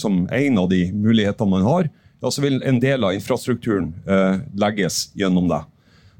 [0.00, 1.88] som en av de mulighetene man har,
[2.22, 5.58] ja, så vil en del av infrastrukturen eh, legges gjennom det.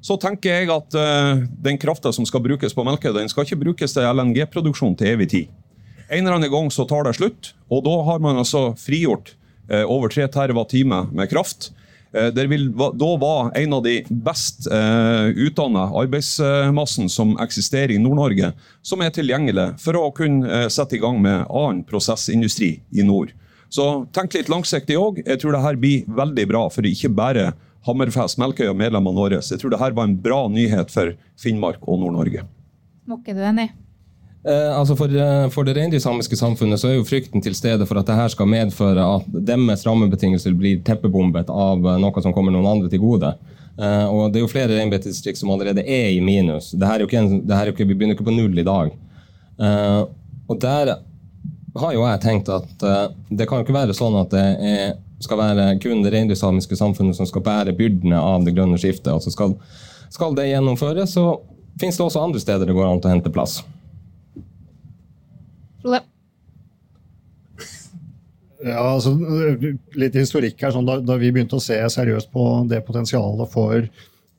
[0.05, 3.63] Så tenker jeg at eh, den krafta som skal brukes på markedet, den skal ikke
[3.63, 5.55] brukes til LNG-produksjon til evig tid.
[6.11, 9.33] En eller annen gang så tar det slutt, og da har man altså frigjort
[9.67, 11.73] over 3 TWh med kraft.
[12.13, 18.01] Eh, det vil da være en av de best eh, utdanna arbeidsmassen som eksisterer i
[18.03, 23.07] Nord-Norge, som er tilgjengelig for å kunne uh, sette i gang med annen prosessindustri i
[23.07, 23.33] nord.
[23.73, 25.23] Så tenk litt langsiktig òg.
[25.27, 27.51] Jeg tror det her blir veldig bra for ikke bare
[27.87, 29.41] Hammerfest, Melkøy og medlemmene våre.
[29.43, 32.47] Jeg tror det her var en bra nyhet for Finnmark og Nord-Norge.
[33.07, 33.69] Mokke, du enig?
[34.47, 37.99] Eh, altså for, eh, for, det reindriftssamiske samfunnet så er jo frykten til stede for
[37.99, 42.69] at dette skal medføre at deres rammebetingelser blir teppebombet av eh, noe som kommer noen
[42.77, 43.33] andre til gode.
[43.77, 46.71] Eh, og Det er jo flere reinbeitedistrikt som allerede er i minus.
[46.77, 48.95] Dette er jo ikke en, er jo ikke, vi begynner ikke på null i dag.
[49.59, 50.01] Eh,
[50.47, 50.95] og der
[51.77, 54.97] har jo jeg tenkt at eh, det kan jo ikke være sånn at det er,
[55.27, 59.11] skal være kun det reindriftssamiske samfunnet som skal bære byrdene av det grønne skiftet.
[59.11, 59.59] Altså skal,
[60.13, 61.41] skal det gjennomføres, så
[61.81, 63.65] finnes det også andre steder det går an å hente plass.
[65.87, 66.03] Frode?
[68.67, 69.13] Ja, altså,
[69.95, 70.73] litt historikk her.
[70.75, 73.87] Sånn, da, da, vi begynte å se seriøst på det potensialet for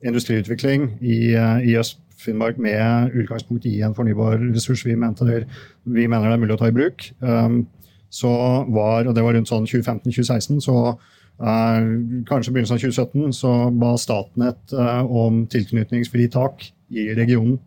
[0.04, 1.32] industriutvikling i,
[1.64, 5.38] i Øst-Finnmark med utgangspunkt i en fornybar ressurs vi, det,
[5.86, 7.62] vi, mener det er mulig å ta i bruk, um,
[8.10, 8.30] så
[8.74, 11.80] var, og det var rundt sånn 2015-2016, så uh,
[12.28, 17.58] kanskje begynnelsen av 2017, så ba Statnett uh, om tilknytningsfritak i regionen.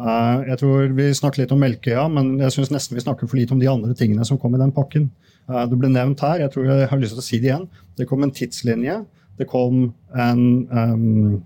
[0.00, 3.38] Eh, jeg tror Vi snakker litt om Melkøya, men jeg synes nesten vi snakker for
[3.38, 5.10] lite om de andre tingene som kom i den pakken.
[5.48, 7.68] Eh, det ble nevnt her, jeg tror jeg har lyst til å si det igjen.
[7.98, 9.02] Det kom en tidslinje.
[9.38, 11.42] Det kom en um,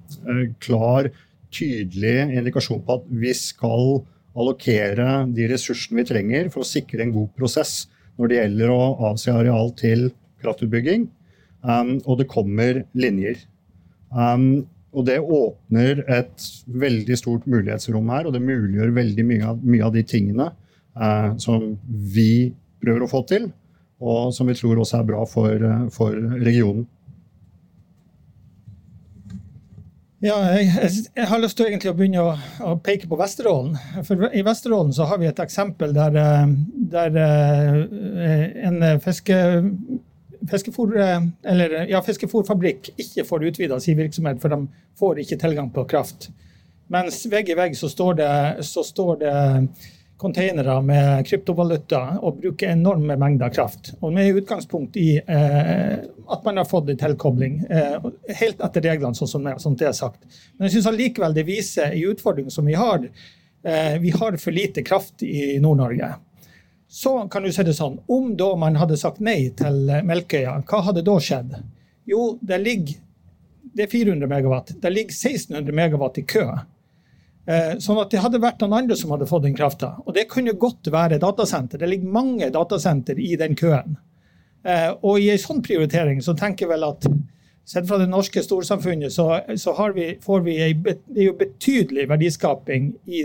[0.60, 1.08] klar,
[1.54, 4.02] tydelig indikasjon på at vi skal
[4.36, 7.86] allokere de ressursene vi trenger for å sikre en god prosess
[8.18, 8.80] når det gjelder å
[9.12, 10.08] avse areal til
[10.42, 11.06] kraftutbygging.
[11.62, 13.38] Um, og det kommer linjer.
[14.10, 19.62] Um, og det åpner et veldig stort mulighetsrom her, og det muliggjør veldig mye av,
[19.64, 20.50] mye av de tingene
[20.96, 23.50] eh, som vi prøver å få til,
[24.00, 26.86] og som vi tror også er bra for, eh, for regionen.
[30.24, 30.70] Ja, jeg,
[31.12, 32.30] jeg, har lyst til å begynne å,
[32.64, 33.76] å, peke på Vesterålen.
[34.06, 36.54] For I Vesterålen så har vi et eksempel der, eh,
[36.94, 37.20] der
[38.70, 39.36] en fiske,
[40.50, 45.84] fiskefôr, eller, ja, fiskefôrfabrikk ikke får utvida sin virksomhet, for de får ikke tilgang på
[45.90, 46.30] kraft.
[46.92, 48.32] Mens vegg i vegg så står det,
[48.66, 48.84] så
[49.20, 49.34] det
[50.16, 53.92] containere med kryptovaluta og bruker enorme mengder kraft.
[54.00, 55.96] Og Med utgangspunkt i eh,
[56.28, 57.98] at man har fått en tilkobling eh,
[58.40, 60.22] helt etter reglene, sånn som sånn det er sagt.
[60.56, 63.04] Men jeg syns allikevel det viser en utfordring som vi har.
[63.66, 66.14] Eh, vi har for lite kraft i Nord-Norge.
[66.88, 70.84] Så kan du si det sånn, Om da man hadde sagt nei til Melkøya, hva
[70.86, 71.56] hadde da skjedd?
[72.06, 73.02] Jo, det ligger
[73.76, 74.72] det er 400 megawatt.
[74.80, 76.46] Det ligger 1600 megawatt i kø.
[77.46, 79.92] Eh, sånn at det hadde vært noen andre som hadde fått den krafta.
[80.06, 81.82] Og det kunne godt være datasenter.
[81.82, 83.98] Det ligger mange datasenter i den køen.
[84.64, 87.04] Eh, og i en sånn prioritering så tenker jeg vel at
[87.66, 92.08] sett fra det norske storsamfunnet så, så vi, får vi ei, det er jo betydelig
[92.08, 93.22] verdiskaping i,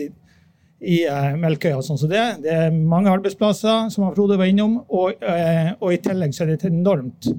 [0.81, 1.81] i uh, Melkøya.
[1.85, 2.23] sånn som det.
[2.43, 6.51] det er mange arbeidsplasser, som Frode var innom, og, uh, og, i tillegg så er
[6.51, 7.31] det et enormt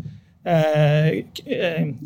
[0.47, 1.23] eh,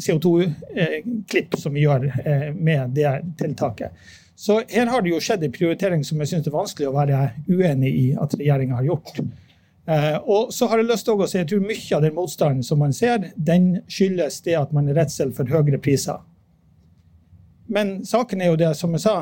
[0.01, 2.09] CO2-klipp som vi gjør
[2.57, 3.96] med det tiltaket.
[4.37, 7.20] Så her har det jo skjedd en prioritering som jeg syns er vanskelig å være
[7.49, 9.20] uenig i at regjeringa har gjort.
[9.87, 12.62] Eh, og så har Jeg lyst til å si, jeg tror mye av den motstanden
[12.66, 16.18] som man ser, den skyldes det at man er redsel for høyere priser.
[17.70, 19.16] Men saken er jo det, som jeg sa,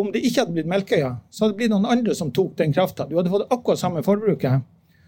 [0.00, 2.74] om det ikke hadde blitt Melkøya, så hadde det blitt noen andre som tok den
[2.76, 3.06] krafta.
[3.08, 4.66] Du hadde fått akkurat samme forbruket,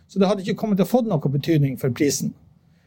[0.09, 2.35] så det hadde ikke kommet til å få noen betydning for prisen.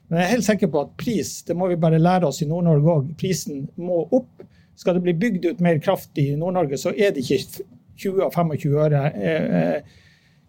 [0.07, 2.49] Men jeg er helt sikker på at pris, det må vi bare lære oss i
[2.49, 4.45] Nord-Norge òg, prisen må opp.
[4.77, 7.63] Skal det bli bygd ut mer kraft i Nord-Norge, så er det ikke
[7.95, 9.93] 20 25 øre eh,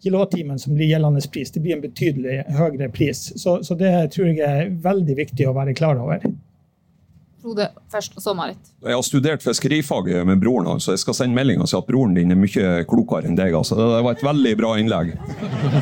[0.03, 1.53] kilowattimen som blir gjeldende pris.
[1.53, 3.23] Det blir en betydelig høyere pris.
[3.37, 6.27] Så, så, det tror jeg er veldig viktig å være klar over.
[7.47, 8.71] Frode først, og så Marit.
[8.83, 10.95] Jeg har studert fiskerifaget med broren, så altså.
[10.97, 13.55] jeg skal sende melding og si at broren din er mye klokere enn deg.
[13.55, 13.79] Altså.
[13.79, 15.13] Det var et veldig bra innlegg.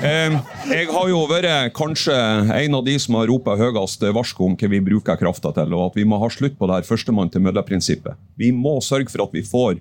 [0.05, 2.13] Jeg har jo vært kanskje
[2.59, 5.87] en av de som har ropt høyest varsko om hva vi bruker krafta til, og
[5.89, 8.21] at vi må ha slutt på det her førstemann til mølla-prinsippet.
[8.37, 9.81] Vi må sørge for at vi får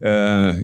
[0.00, 0.62] eh,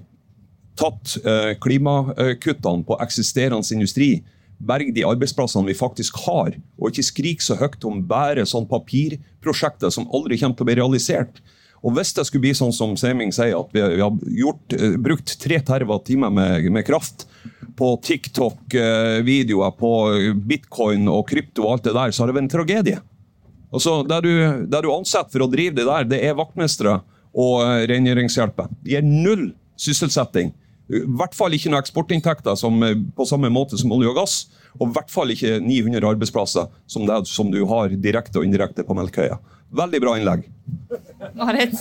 [0.80, 4.14] tatt eh, klimakuttene på eksisterende industri
[4.58, 9.92] berge de arbeidsplassene vi faktisk har, og ikke skrike så høyt om bare sånn papirprosjekter
[9.92, 11.42] som aldri kommer til å bli realisert.
[11.84, 15.34] Og Hvis det skulle bli sånn som Seming sier, at vi har gjort, eh, brukt
[15.40, 17.26] tre terrawattimer med, med kraft
[17.76, 19.90] på TikTok-videoer, på
[20.48, 23.00] bitcoin og krypto og alt det der, så har det vært en tragedie.
[23.74, 24.32] Altså, Der du,
[24.70, 27.02] der du ansetter for å drive det der, det er vaktmestere
[27.34, 28.70] og rengjøringshjelper.
[28.80, 30.54] De gir null sysselsetting.
[30.92, 34.34] I hvert fall ikke noen eksportinntekter som, eh, på samme måte som olje og gass.
[34.80, 38.84] Og i hvert fall ikke 900 arbeidsplasser som, det, som du har direkte og indirekte
[38.84, 39.38] på Melkøya.
[39.74, 40.44] Veldig bra innlegg.
[41.38, 41.78] Marit?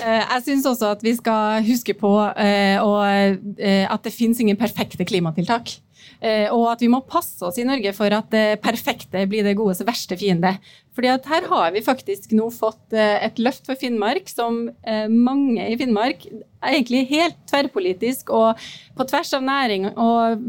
[0.00, 5.04] Eh, jeg syns også at vi skal huske på eh, at det finnes ingen perfekte
[5.04, 5.74] klimatiltak.
[6.20, 9.56] Eh, og at vi må passe oss i Norge for at det perfekte blir det
[9.56, 10.52] godes verste fiende.
[10.92, 15.06] Fordi at her har vi faktisk nå fått eh, et løft for Finnmark som eh,
[15.08, 16.26] mange i Finnmark
[16.60, 18.60] er egentlig helt tverrpolitisk og
[18.98, 20.42] på tvers av næring og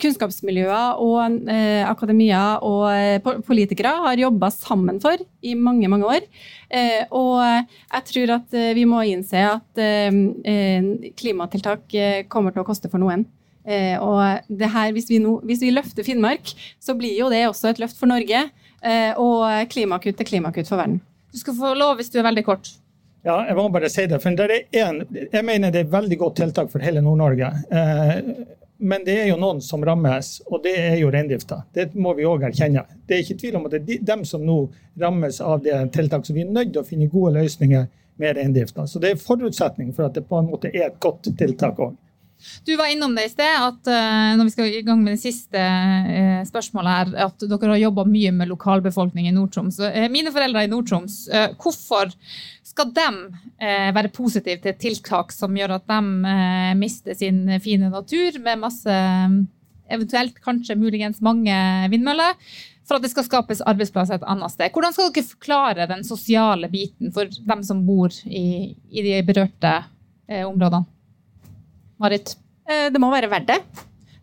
[0.00, 1.50] kunnskapsmiljøer og
[1.84, 6.24] akademia og politikere har jobba sammen for i mange, mange år.
[7.12, 9.84] Og jeg tror at vi må innse at
[11.20, 12.00] klimatiltak
[12.32, 13.28] kommer til å koste for noen.
[13.64, 17.44] Eh, og det her, hvis vi, nå, hvis vi, løfter Finnmark, så blir jo det
[17.48, 18.44] også et løft for Norge.
[18.82, 21.00] Eh, og klimakutt er klimakutt for verden.
[21.32, 22.72] Du skal få lov hvis du er veldig kort.
[23.22, 24.18] Ja, jeg må bare si det.
[24.22, 27.52] for det er en, Jeg mener det er et veldig godt tiltak for hele Nord-Norge.
[27.70, 28.18] Eh,
[28.82, 31.60] men det er jo noen som rammes, og det er jo reindrifta.
[31.72, 32.82] Det må vi òg erkjenne.
[33.06, 34.56] Det er ikke tvil om at det er dem som nå
[34.98, 36.26] rammes av det tiltaket.
[36.26, 37.86] Så vi er nødt til å finne gode løsninger
[38.18, 38.88] med reindrifta.
[38.90, 41.94] Så det er forutsetning for at det på en måte er et godt tiltak òg.
[42.66, 45.22] Du var innom det i sted, at uh, når vi skal i gang med det
[45.22, 49.80] siste uh, spørsmålet her, at dere har jobba mye med lokalbefolkning i Nord-Troms.
[49.82, 51.22] Uh, mine foreldre i Nord-Troms,
[51.60, 52.12] hvorfor
[52.66, 53.08] skal de
[53.92, 56.34] være positive til tiltak som gjør at de
[56.78, 58.96] mister sin fine natur med masse,
[59.92, 61.56] eventuelt kanskje muligens mange
[61.92, 62.38] vindmøller?
[62.82, 64.72] for at det skal skapes arbeidsplasser et annet sted.
[64.74, 69.76] Hvordan skal dere forklare den sosiale biten for dem som bor i, i de berørte
[70.42, 70.91] områdene?
[72.02, 72.36] Marit?
[72.68, 73.58] Eh, det må være verdt det.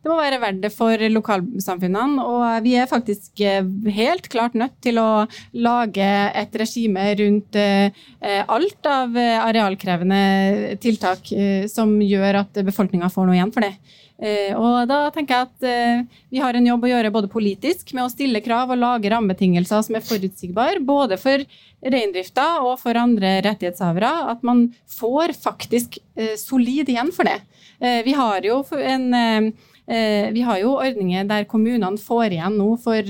[0.04, 2.26] det må være verdt det for lokalsamfunnene.
[2.26, 3.64] Og vi er faktisk eh,
[3.96, 6.10] helt klart nødt til å lage
[6.44, 11.32] et regime rundt alt av arealkrevende tiltak
[11.72, 13.74] som gjør at befolkninga får noe igjen for det.
[14.20, 17.94] Eh, og da tenker jeg at eh, vi har en jobb å gjøre både politisk
[17.96, 21.46] med å stille krav og lage rammebetingelser som er forutsigbare, både for
[21.80, 24.12] reindrifta og for andre rettighetshavere.
[24.34, 27.40] At man får faktisk eh, solid igjen for det.
[27.80, 29.54] Vi har jo en
[29.90, 33.08] vi har jo ordninger der kommunene får igjen nå for,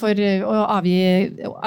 [0.00, 0.96] for, å avgi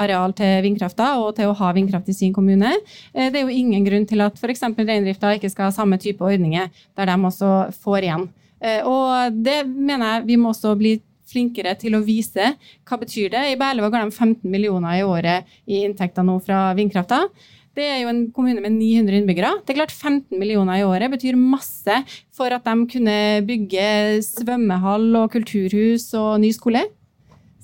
[0.04, 2.74] areal til vindkrafta og til å ha vindkraft i sin kommune.
[3.16, 4.62] Det er jo ingen grunn til at f.eks.
[4.76, 8.28] reindrifta ikke skal ha samme type ordninger, der de også får igjen.
[8.62, 10.96] Eh, og det mener jeg vi må også bli
[11.32, 12.52] flinkere til å vise
[12.88, 13.42] hva betyr det.
[13.52, 17.24] I Berlevåg går de 15 millioner i året i inntekter nå fra vindkrafta.
[17.72, 19.52] Det er jo en kommune med 900 innbyggere.
[19.64, 22.02] Det er klart 15 millioner i året betyr masse
[22.36, 23.16] for at de kunne
[23.48, 23.86] bygge
[24.26, 26.84] svømmehall og kulturhus og ny skole.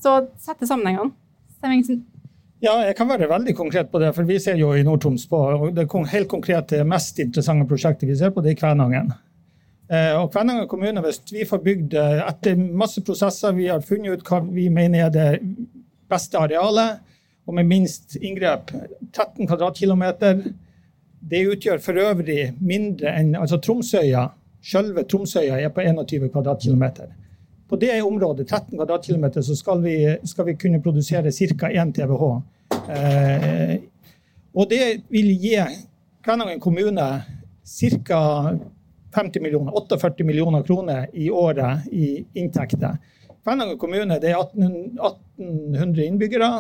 [0.01, 1.13] Så sette sammenhengene.
[1.59, 2.07] Stemmingsen.
[2.65, 4.15] Ja, jeg kan være veldig konkret på det.
[4.17, 8.33] for Vi ser jo i Nord-Troms på det helt konkrete, mest interessante prosjektet vi ser
[8.35, 9.13] på, det er Kvænangen.
[9.89, 14.25] Eh, og Kvænangen kommune, hvis vi får bygd etter masse prosesser, vi har funnet ut
[14.29, 15.29] hva vi mener er det
[16.09, 16.99] beste arealet,
[17.49, 18.73] og med minst inngrep,
[19.13, 20.43] 13 kvadratkilometer.
[21.31, 24.27] Det utgjør for øvrig mindre enn altså Tromsøya.
[24.65, 27.09] Selve Tromsøya er på 21 kvadratkilometer.
[27.69, 31.73] På det området, 13 kvadratkilometer, så skal vi, skal vi kunne produsere ca.
[31.73, 32.41] 1 TWh.
[32.93, 33.75] Eh,
[34.55, 35.57] og det vil gi
[36.25, 37.09] Kvænangen kommune
[37.65, 38.21] ca.
[39.15, 42.99] 50 millioner, 48 millioner kroner i året i inntekter.
[43.45, 46.51] Kvænangen kommune det er 1800 innbyggere.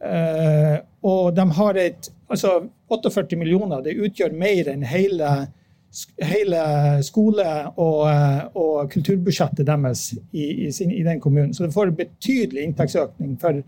[0.00, 5.30] Eh, og de har et altså 48 millioner det utgjør mer enn hele,
[6.20, 6.60] hele
[7.06, 8.02] skole- og,
[8.52, 11.54] og, kulturbudsjettet deres i, i, sin, i, den kommunen.
[11.54, 13.62] Så de får en betydelig inntektsøkning for,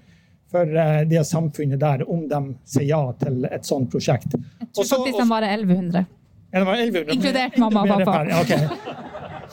[0.52, 4.36] for eh, det samfunnet der, om de sier ja til et sånt prosjekt.
[4.36, 6.06] Jeg tror faktisk de var 1100.
[6.50, 7.14] Ja, det var 1100.
[7.14, 8.40] Inkludert mamma og pappa.
[8.40, 8.58] Okay.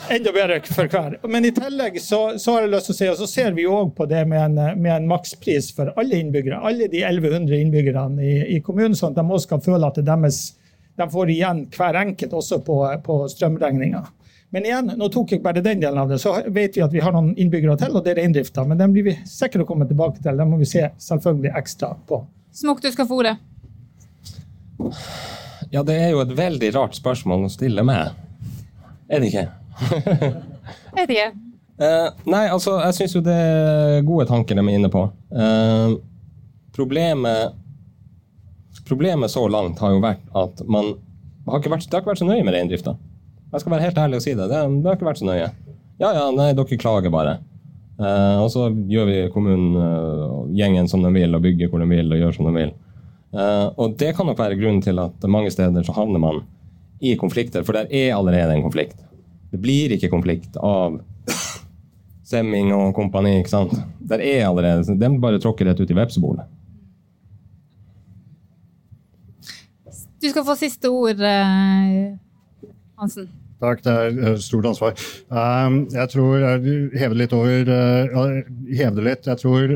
[0.09, 1.15] Enda bedre for hver.
[1.27, 3.65] Men i tillegg så, så, har jeg lyst til å si, og så ser vi
[3.67, 6.59] òg på det med en, med en, makspris for alle innbyggere.
[6.67, 10.41] Alle de 1100 innbyggerne i, i kommunen, sånn at de også skal føle at deres,
[10.95, 14.05] de får igjen hver enkelt også på, på strømregninga.
[14.55, 16.21] Men igjen, nå tok jeg bare den delen av det.
[16.23, 18.63] Så vet vi at vi har noen innbyggere til, og det er reindrifta.
[18.67, 20.37] Men den blir vi sikre å komme tilbake til.
[20.37, 22.21] Den må vi se selvfølgelig ekstra på.
[22.55, 23.35] Smokk, du skal få ordet.
[25.75, 28.13] Ja, det er jo et veldig rart spørsmål å stille meg.
[29.11, 29.41] Er det ikke?
[30.95, 31.31] er det ikke?
[31.75, 35.01] Uh, nei, altså, jeg syns jo det er gode tanker de er inne på.
[35.35, 35.97] Uh,
[36.75, 37.61] problemet
[38.85, 40.91] Problemet så langt har jo vært at man
[41.49, 42.93] har ikke vært, det har ikke vært så nøye med reindrifta.
[43.49, 44.45] Jeg skal være helt ærlig og si det.
[44.51, 45.47] Det, det har ikke vært så nøye.
[46.03, 47.39] Ja ja, nei, dere klager bare.
[47.97, 49.75] Uh, og så gjør vi kommunen,
[50.55, 52.75] gjengen som de vil, og bygger hvor de vil, og gjør som de vil.
[53.35, 56.43] Uh, og det kan nok være grunnen til at mange steder så havner man
[57.03, 58.95] i konflikter, for der er allerede en konflikt.
[59.51, 61.01] Det blir ikke konflikt av
[62.25, 63.35] Semming og kompani.
[63.37, 63.73] ikke sant?
[63.99, 66.47] Der er allerede, De bare tråkker rett ut i vepsebolet.
[70.23, 72.15] Du skal få siste ord, uh,
[72.97, 73.27] Hansen.
[73.61, 74.95] Takk, det er et stort ansvar.
[75.93, 77.69] Jeg tror jeg hever litt over
[78.67, 79.29] Hever det litt.
[79.29, 79.75] Jeg tror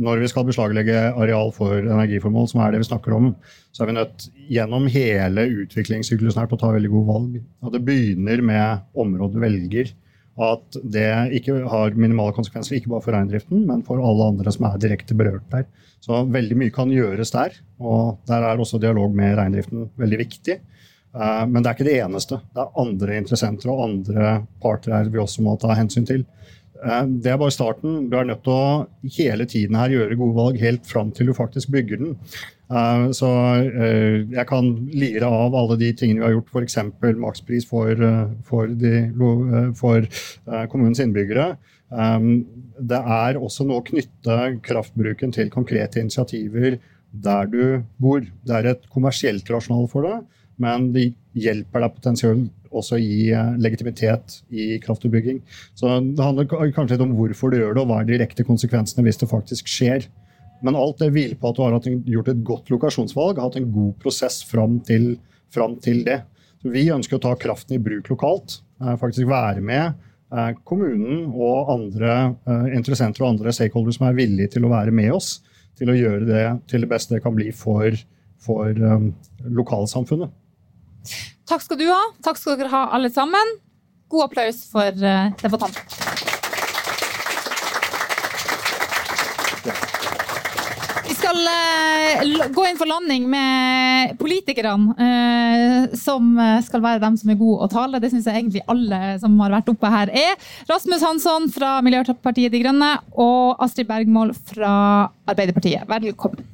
[0.00, 3.32] når vi skal beslaglegge areal for energiformål, som er det vi snakker om,
[3.74, 7.36] så er vi nødt gjennom hele utviklingssyklusen her på å ta veldig gode valg.
[7.62, 9.92] Og det begynner med området du velger.
[10.34, 11.06] At det
[11.38, 15.14] ikke har minimale konsekvenser, ikke bare for reindriften, men for alle andre som er direkte
[15.14, 15.68] berørt der.
[16.02, 17.54] Så veldig mye kan gjøres der.
[17.78, 20.58] Og der er også dialog med reindriften veldig viktig.
[21.14, 22.40] Eh, men det er ikke det eneste.
[22.50, 26.26] Det er andre interessenter og andre parter her vi også må ta hensyn til.
[26.84, 28.08] Eh, det er bare starten.
[28.10, 31.36] Du er nødt til å hele tiden her gjøre gode valg helt fram til du
[31.36, 32.16] faktisk bygger den.
[32.68, 33.30] Eh, så
[33.64, 36.78] eh, jeg kan lire av alle de tingene vi har gjort, f.eks.
[37.22, 38.04] makspris for,
[38.48, 39.06] for, de,
[39.78, 40.08] for
[40.72, 41.54] kommunens innbyggere.
[41.94, 46.80] Det er også noe å knytte kraftbruken til konkrete initiativer
[47.14, 47.64] der du
[48.02, 48.24] bor.
[48.42, 50.16] Det er et kommersielt rasjonal for det,
[50.60, 55.40] men det hjelper deg potensielt også gi eh, legitimitet i kraftutbygging.
[55.78, 59.04] Så Det handler kanskje litt om hvorfor du gjør det, og hva er direkte konsekvensene
[59.06, 60.08] hvis det faktisk skjer.
[60.64, 63.96] Men alt det hviler på at du har gjort et godt lokasjonsvalg, hatt en god
[64.02, 65.14] prosess fram til,
[65.52, 66.22] fram til det.
[66.62, 68.60] Så vi ønsker å ta kraften i bruk lokalt.
[68.80, 69.92] Eh, faktisk være med
[70.32, 72.14] eh, kommunen og andre
[72.74, 75.36] interessenter og andre stakeholders som er villige til å være med oss
[75.74, 77.96] til å gjøre det til det beste det kan bli for,
[78.38, 78.78] for
[79.42, 80.30] lokalsamfunnet.
[81.44, 82.00] Takk skal du ha.
[82.24, 83.56] Takk skal dere ha, alle sammen.
[84.08, 85.82] God applaus for uh, debattanten.
[91.04, 96.32] Vi skal uh, gå inn for landing med politikerne, uh, som
[96.64, 98.00] skal være dem som er gode å tale.
[98.00, 100.48] Det syns jeg egentlig alle som har vært oppe her er.
[100.70, 104.74] Rasmus Hansson fra Miljøpartiet De Grønne og Astrid Bergmål fra
[105.28, 105.84] Arbeiderpartiet.
[105.92, 106.48] Velkommen.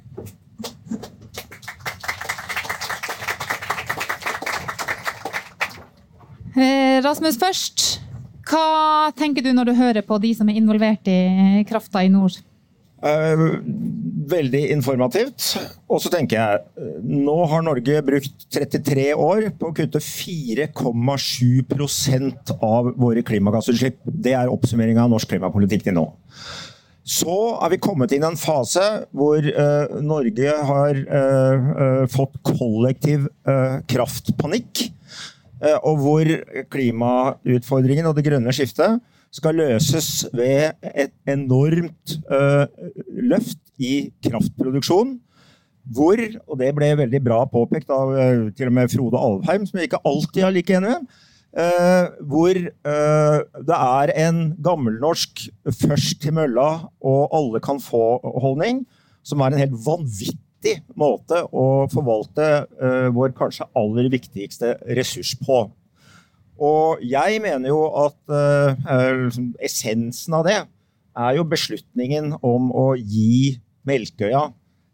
[7.04, 7.88] Rasmus først.
[8.50, 12.34] Hva tenker du når du hører på de som er involvert i krafta i nord?
[13.00, 13.40] Eh,
[14.28, 15.56] veldig informativt.
[15.88, 16.60] Og så tenker jeg
[17.00, 23.98] nå har Norge brukt 33 år på å kutte 4,7% av våre klimagassutslipp.
[24.04, 26.04] Det er oppsummeringa av norsk klimapolitikk til nå.
[27.10, 29.40] Så er vi kommet inn i en fase hvor
[30.04, 30.92] Norge har
[32.12, 33.24] fått kollektiv
[33.90, 34.99] kraftpanikk.
[35.60, 36.28] Eh, og hvor
[36.72, 39.00] klimautfordringen og det grønne skiftet
[39.34, 42.66] skal løses ved et enormt uh,
[43.14, 45.18] løft i kraftproduksjon.
[45.94, 49.78] Hvor, og det ble veldig bra påpekt av uh, til og med Frode Alvheim, som
[49.78, 51.20] jeg ikke alltid har like enig med,
[51.62, 52.58] uh, hvor
[53.70, 55.46] det er en gammelnorsk
[55.78, 58.82] 'først til mølla' og alle kan få-holdning,
[59.22, 65.34] som er en helt vanvittig riktig måte å forvalte uh, vår kanskje aller viktigste ressurs
[65.40, 65.70] på.
[66.60, 69.30] Og jeg mener jo at uh,
[69.60, 70.60] essensen av det
[71.16, 73.58] er jo beslutningen om å gi
[73.88, 74.50] Melkøya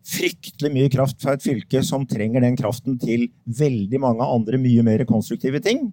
[0.07, 4.85] fryktelig mye kraft fra et fylke som trenger den kraften til veldig mange andre mye
[4.87, 5.91] mer konstruktive ting.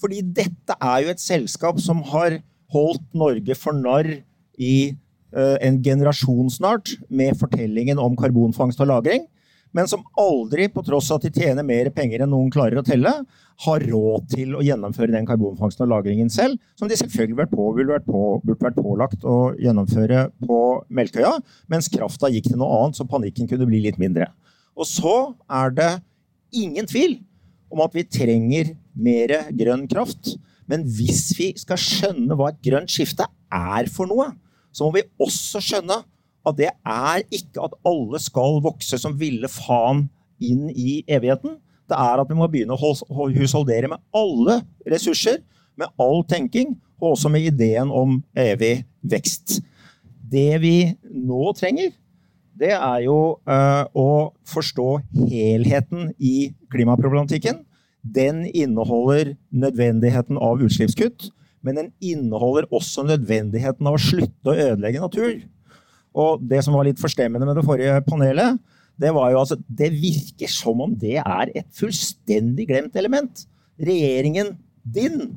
[0.00, 2.38] Fordi dette er jo et selskap som har
[2.72, 4.08] holdt Norge for narr
[4.56, 9.28] i Eh, en generasjon snart med fortellingen om karbonfangst og -lagring,
[9.72, 12.86] men som aldri, på tross av at de tjener mer penger enn noen klarer å
[12.86, 13.12] telle,
[13.64, 17.68] har råd til å gjennomføre den karbonfangsten og -lagringen selv, som de selvfølgelig vært på,
[17.76, 21.36] vært på, burde vært pålagt å gjennomføre på Melkøya,
[21.68, 24.30] mens krafta gikk til noe annet, så panikken kunne bli litt mindre.
[24.76, 25.90] Og så er det
[26.52, 27.20] ingen tvil
[27.70, 30.34] om at vi trenger mer grønn kraft.
[30.66, 34.30] Men hvis vi skal skjønne hva et grønt skifte er for noe,
[34.72, 36.00] så må vi også skjønne
[36.46, 40.06] at det er ikke at alle skal vokse som ville faen
[40.40, 41.58] inn i evigheten.
[41.90, 42.92] Det er at vi må begynne å
[43.34, 45.40] husholdere med alle ressurser,
[45.76, 49.58] med all tenking, og også med ideen om evig vekst.
[50.30, 51.90] Det vi nå trenger,
[52.60, 54.88] det er jo uh, å forstå
[55.30, 57.62] helheten i klimaproblematikken.
[58.00, 61.30] Den inneholder nødvendigheten av utslippskutt
[61.64, 65.40] men den inneholder også nødvendigheten av å slutte å ødelegge natur.
[66.16, 68.58] Og det som var litt forstemmende med det forrige panelet,
[69.00, 73.46] det var jo altså Det virker som om det er et fullstendig glemt element.
[73.80, 75.30] Regjeringen din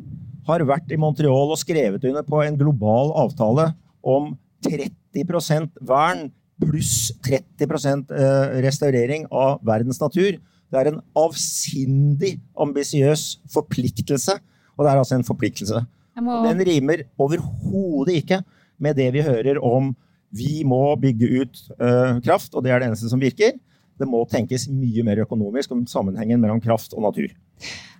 [0.47, 3.69] har vært i Montreal og skrevet under på en global avtale
[4.03, 4.34] om
[4.67, 6.28] 30% vern
[6.63, 10.36] pluss 30 eh, restaurering av verdens natur.
[10.71, 14.36] Det er en avsindig ambisiøs forpliktelse.
[14.74, 15.84] Og det er altså en forpliktelse
[16.22, 16.39] må...
[16.45, 18.41] Den rimer overhodet ikke
[18.84, 19.93] med det vi hører om
[20.34, 23.53] vi må bygge ut uh, kraft, og det er det eneste som virker.
[24.01, 27.30] Det må tenkes mye mer økonomisk om sammenhengen mellom kraft og natur.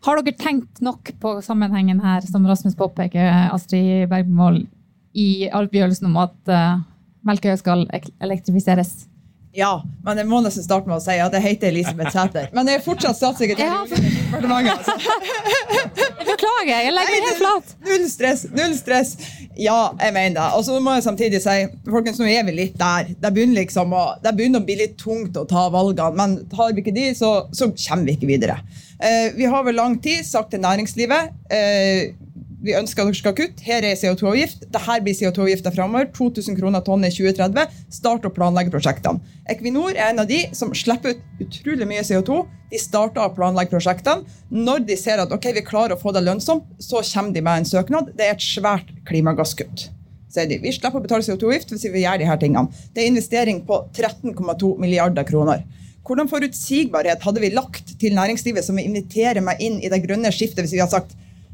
[0.04, 4.64] Har dere tenkt nok på sammenhengen her, som Rasmus påpeker, Astrid Bergmål,
[5.14, 6.82] i avgjørelsen om at uh,
[7.24, 9.06] Melkøya skal elektrifiseres?
[9.54, 12.48] Ja, men jeg må nesten starte med å si at jeg heter Elisabeth Sæter.
[12.58, 14.80] Men jeg er fortsatt statssekretær i departementet.
[14.80, 14.96] Altså.
[16.26, 17.76] Beklager, jeg legger meg helt flat.
[17.86, 18.42] Null stress.
[18.50, 19.12] null stress.
[19.54, 20.48] Ja, jeg mener det.
[20.58, 23.14] Og så må jeg samtidig si folkens, nå er vi litt der.
[23.14, 26.18] Det begynner, liksom å, det begynner å bli litt tungt å ta valgene.
[26.18, 28.58] Men tar vi ikke de, så, så kommer vi ikke videre.
[28.98, 32.16] Eh, vi har vel lang tid sagt til næringslivet eh,
[32.64, 33.64] vi ønsker at dere skal kutte.
[33.66, 34.66] Her er CO2-avgift.
[34.72, 36.08] Dette blir CO2-avgifta framover.
[36.16, 37.74] 2000 kroner tonn i 2030.
[37.92, 39.20] Start å planlegge prosjektene.
[39.52, 42.40] Equinor er en av de som slipper ut utrolig mye CO2.
[42.72, 44.24] De starter å planlegge prosjektene.
[44.50, 47.64] Når de ser at ok, vi klarer å få det lønnsomt, så kommer de med
[47.64, 48.14] en søknad.
[48.16, 49.90] Det er et svært klimagasskutt.
[50.34, 50.56] De.
[50.58, 52.72] Vi slipper å betale CO2-avgift hvis vi gjør her tingene.
[52.96, 55.62] Det er investering på 13,2 milliarder kroner.
[56.04, 60.34] Hvordan forutsigbarhet hadde vi lagt til næringslivet som vi inviterer meg inn i det grønne
[60.36, 61.14] skiftet hvis vi hadde sagt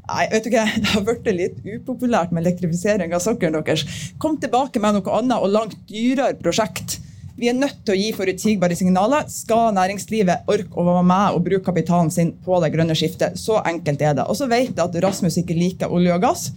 [0.09, 3.85] Nei, vet du hva, Det har blitt litt upopulært med elektrifisering av sokkelen deres.
[4.21, 6.99] Kom tilbake med noe annet og langt dyrere prosjekt.
[7.39, 9.27] Vi er nødt til å gi forutsigbare signaler.
[9.31, 13.39] Skal næringslivet orke å være med og bruke kapitalen sin på det grønne skiftet?
[13.39, 14.25] Så enkelt er det.
[14.27, 16.49] Og så vet jeg at Rasmus ikke liker olje og gass.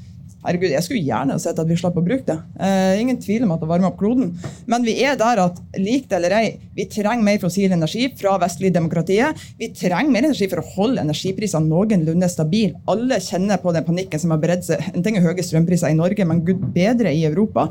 [0.42, 2.34] Herregud, Jeg skulle gjerne sett at vi slapp å bruke det.
[2.58, 4.32] Eh, ingen tvil om at det varmer opp kloden.
[4.66, 8.34] Men vi er der at lik det eller ei, vi trenger mer fossil energi fra
[8.42, 9.38] vestlige demokratiet.
[9.60, 12.80] Vi trenger mer energi for å holde energiprisene noenlunde stabile.
[12.90, 14.82] Alle kjenner på den panikken som har beredt seg.
[14.90, 17.68] En ting er høye strømpriser i Norge, men gud bedre i Europa.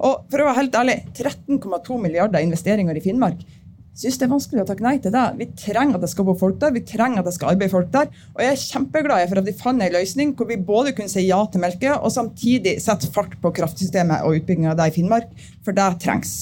[0.00, 3.44] Og for å være helt ærlig, 13,2 milliarder investeringer i Finnmark
[3.94, 5.24] syns det er vanskelig å takke nei til det.
[5.38, 7.92] Vi trenger at det skal bo folk der, vi trenger at det skal arbeide folk
[7.94, 8.10] der.
[8.34, 11.26] Og jeg er kjempeglad for at vi fant en løsning hvor vi både kunne si
[11.28, 15.30] ja til Melkøya, og samtidig sette fart på kraftsystemet og utbygginga det i Finnmark,
[15.64, 16.34] for det trengs.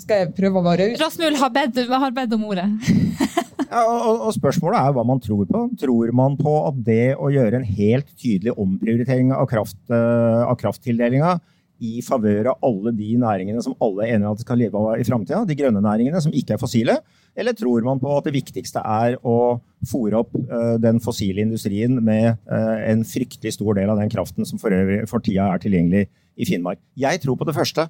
[0.00, 1.02] Skal jeg prøve å være raus?
[1.02, 2.66] Rasmul har bedt, har bedt om ordet.
[3.74, 5.66] ja, og, og, Spørsmålet er hva man tror på.
[5.82, 10.56] Tror man på at det å gjøre en helt tydelig omprioritering av, kraft, uh, av
[10.62, 11.36] krafttildelinga
[11.78, 14.98] i favør av alle de næringene som alle er enige om at skal leve av
[14.98, 16.98] i framtida, de grønne næringene som ikke er fossile?
[17.38, 22.00] Eller tror man på at det viktigste er å fòre opp uh, den fossile industrien
[22.04, 25.62] med uh, en fryktelig stor del av den kraften som for, øvrig, for tida er
[25.62, 26.08] tilgjengelig
[26.38, 26.82] i Finnmark?
[26.98, 27.86] Jeg tror på det første.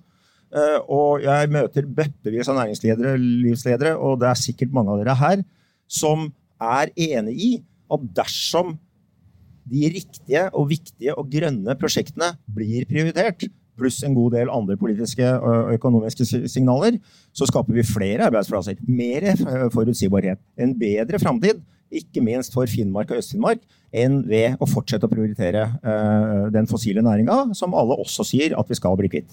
[0.48, 5.16] Uh, og jeg møter bøttevis av næringsledere, livsledere, og det er sikkert mange av dere
[5.20, 5.46] her,
[5.88, 6.28] som
[6.60, 7.50] er enig i
[7.92, 8.76] at dersom
[9.68, 13.44] de riktige og viktige og grønne prosjektene blir prioritert,
[13.78, 16.98] pluss en god del andre politiske og økonomiske signaler,
[17.32, 18.78] så skaper vi flere arbeidsplasser.
[18.84, 19.30] Mer
[19.74, 20.42] forutsigbarhet.
[20.58, 23.62] En bedre framtid, ikke minst for Finnmark og Øst-Finnmark,
[23.96, 25.62] enn ved å fortsette å prioritere
[26.52, 29.30] den fossile næringa, som alle også sier at vi skal bli kvitt.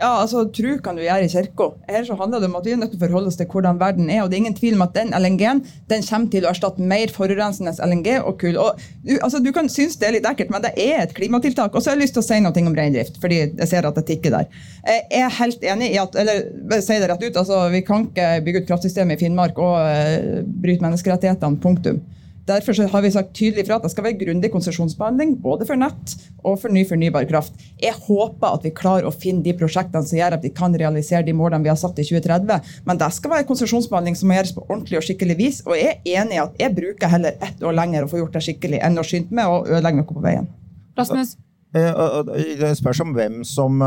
[0.00, 1.68] Ja, altså, Tro kan du gjøre i kirka.
[1.86, 3.78] Her så handler det om at vi er nødt til å forholde oss til hvordan
[3.78, 4.22] verden er.
[4.22, 7.12] og Det er ingen tvil om at den LNG-en den kommer til å erstatte mer
[7.12, 8.58] forurensende LNG og kull.
[8.58, 11.76] Og du, altså, du kan synes det er litt ekkelt, men det er et klimatiltak.
[11.76, 14.00] Og så har jeg lyst til å si noe om reindrift, fordi jeg ser at
[14.00, 14.64] det tikker der.
[14.88, 18.32] Jeg er helt enig i at eller si det rett ut, altså, vi kan ikke
[18.48, 21.60] bygge ut kraftsystemet i Finnmark og uh, bryte menneskerettighetene.
[21.62, 22.00] Punktum.
[22.46, 26.14] Derfor har vi sagt tydelig fra at det skal være grundig konsesjonsbehandling både for nett
[26.42, 27.54] og for ny fornybar kraft.
[27.78, 31.22] Jeg håper at vi klarer å finne de prosjektene som gjør at vi kan realisere
[31.28, 32.74] de målene vi har satt i 2030.
[32.88, 35.62] Men det skal være konsesjonsbehandling som må gjøres på ordentlig og skikkelig vis.
[35.68, 38.34] Og jeg er enig i at jeg bruker heller ett år lenger å få gjort
[38.34, 40.50] det skikkelig enn å skynde med å ødelegge noe på veien.
[40.98, 41.36] Rasmus?
[41.78, 42.22] Eh,
[42.58, 43.78] det spørs om hvem som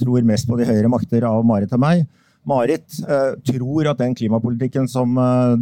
[0.00, 2.08] tror mest på de høyere makter av Marit og meg.
[2.46, 5.56] Marit eh, tror at den klimapolitikken som eh,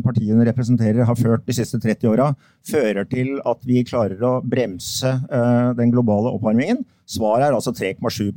[0.00, 2.34] partiene representerer, har ført de siste 30 åra,
[2.66, 6.84] fører til at vi klarer å bremse eh, den globale oppvarmingen.
[7.04, 8.32] Svaret er altså 3,7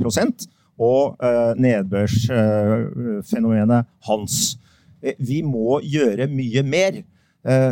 [0.82, 1.16] og
[1.62, 4.58] nedbørsfenomenet hans.
[5.22, 7.04] Vi må gjøre mye mer.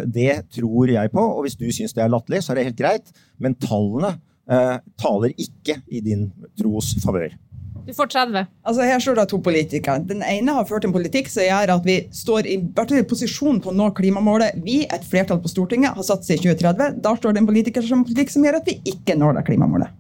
[0.06, 2.84] det tror jeg på, og hvis du syns det er latterlig, så er det helt
[2.84, 3.08] greit.
[3.42, 4.22] Men tallene
[5.02, 6.30] taler ikke i din
[6.60, 7.34] tros favør.
[7.86, 8.46] Du får 30.
[8.68, 10.02] Altså Her står det to politikere.
[10.08, 13.72] Den ene har ført en politikk som gjør at vi står i, i posisjon på
[13.72, 14.60] å nå klimamålet.
[14.66, 17.02] Vi, et flertall på Stortinget, har satt seg i 2030.
[17.02, 19.98] Da står det en politiker som politikk som gjør at vi ikke når det klimamålet.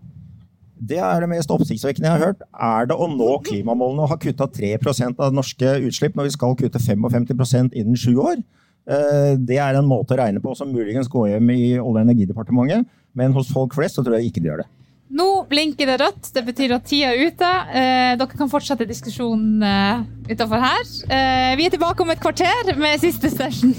[0.81, 2.41] Det er det mest oppsiktsvekkende jeg har hørt.
[2.57, 6.57] Er det å nå klimamålene å ha kutta 3% av norske utslipp når vi skal
[6.57, 8.41] kutte 55% innen sju år?
[8.89, 12.01] Eh, det er en måte å regne på som muligens går hjem i Olje- og
[12.01, 14.69] energidepartementet, men hos folk flest så tror jeg ikke de gjør det.
[15.11, 16.29] Nå blinker det rødt.
[16.33, 17.51] Det betyr at tida er ute.
[17.75, 20.85] Eh, dere kan fortsette diskusjonen eh, utafor her.
[21.11, 23.75] Eh, vi er tilbake om et kvarter med siste session.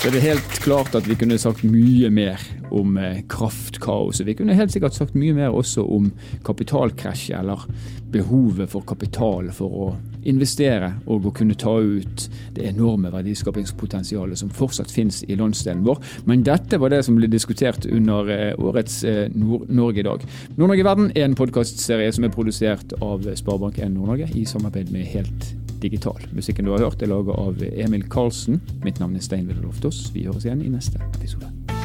[0.00, 2.40] Så er helt klart at vi kunne sagt mye mer
[2.72, 4.24] om eh, kraftkaoset.
[4.24, 6.08] Vi kunne helt sikkert sagt mye mer også om
[6.46, 7.66] kapitalkrasjet, eller
[8.10, 9.90] behovet for kapital for å
[10.28, 16.02] investere og å kunne ta ut det enorme verdiskapingspotensialet som fortsatt finnes i landsdelen vår.
[16.28, 20.26] Men dette var det som ble diskutert under eh, årets eh, Nord-Norge i dag.
[20.56, 25.08] Nord-Norge i verden er en podkastserie som er produsert av Sparebank1 Nord-Norge i samarbeid med
[25.14, 26.20] Helt Digital.
[26.36, 28.60] Musikken du har hørt er laget av Emil Karlsen.
[28.84, 30.10] Mitt navn er Stein Ville Loftaas.
[30.14, 31.79] Vi høres igjen i neste episode.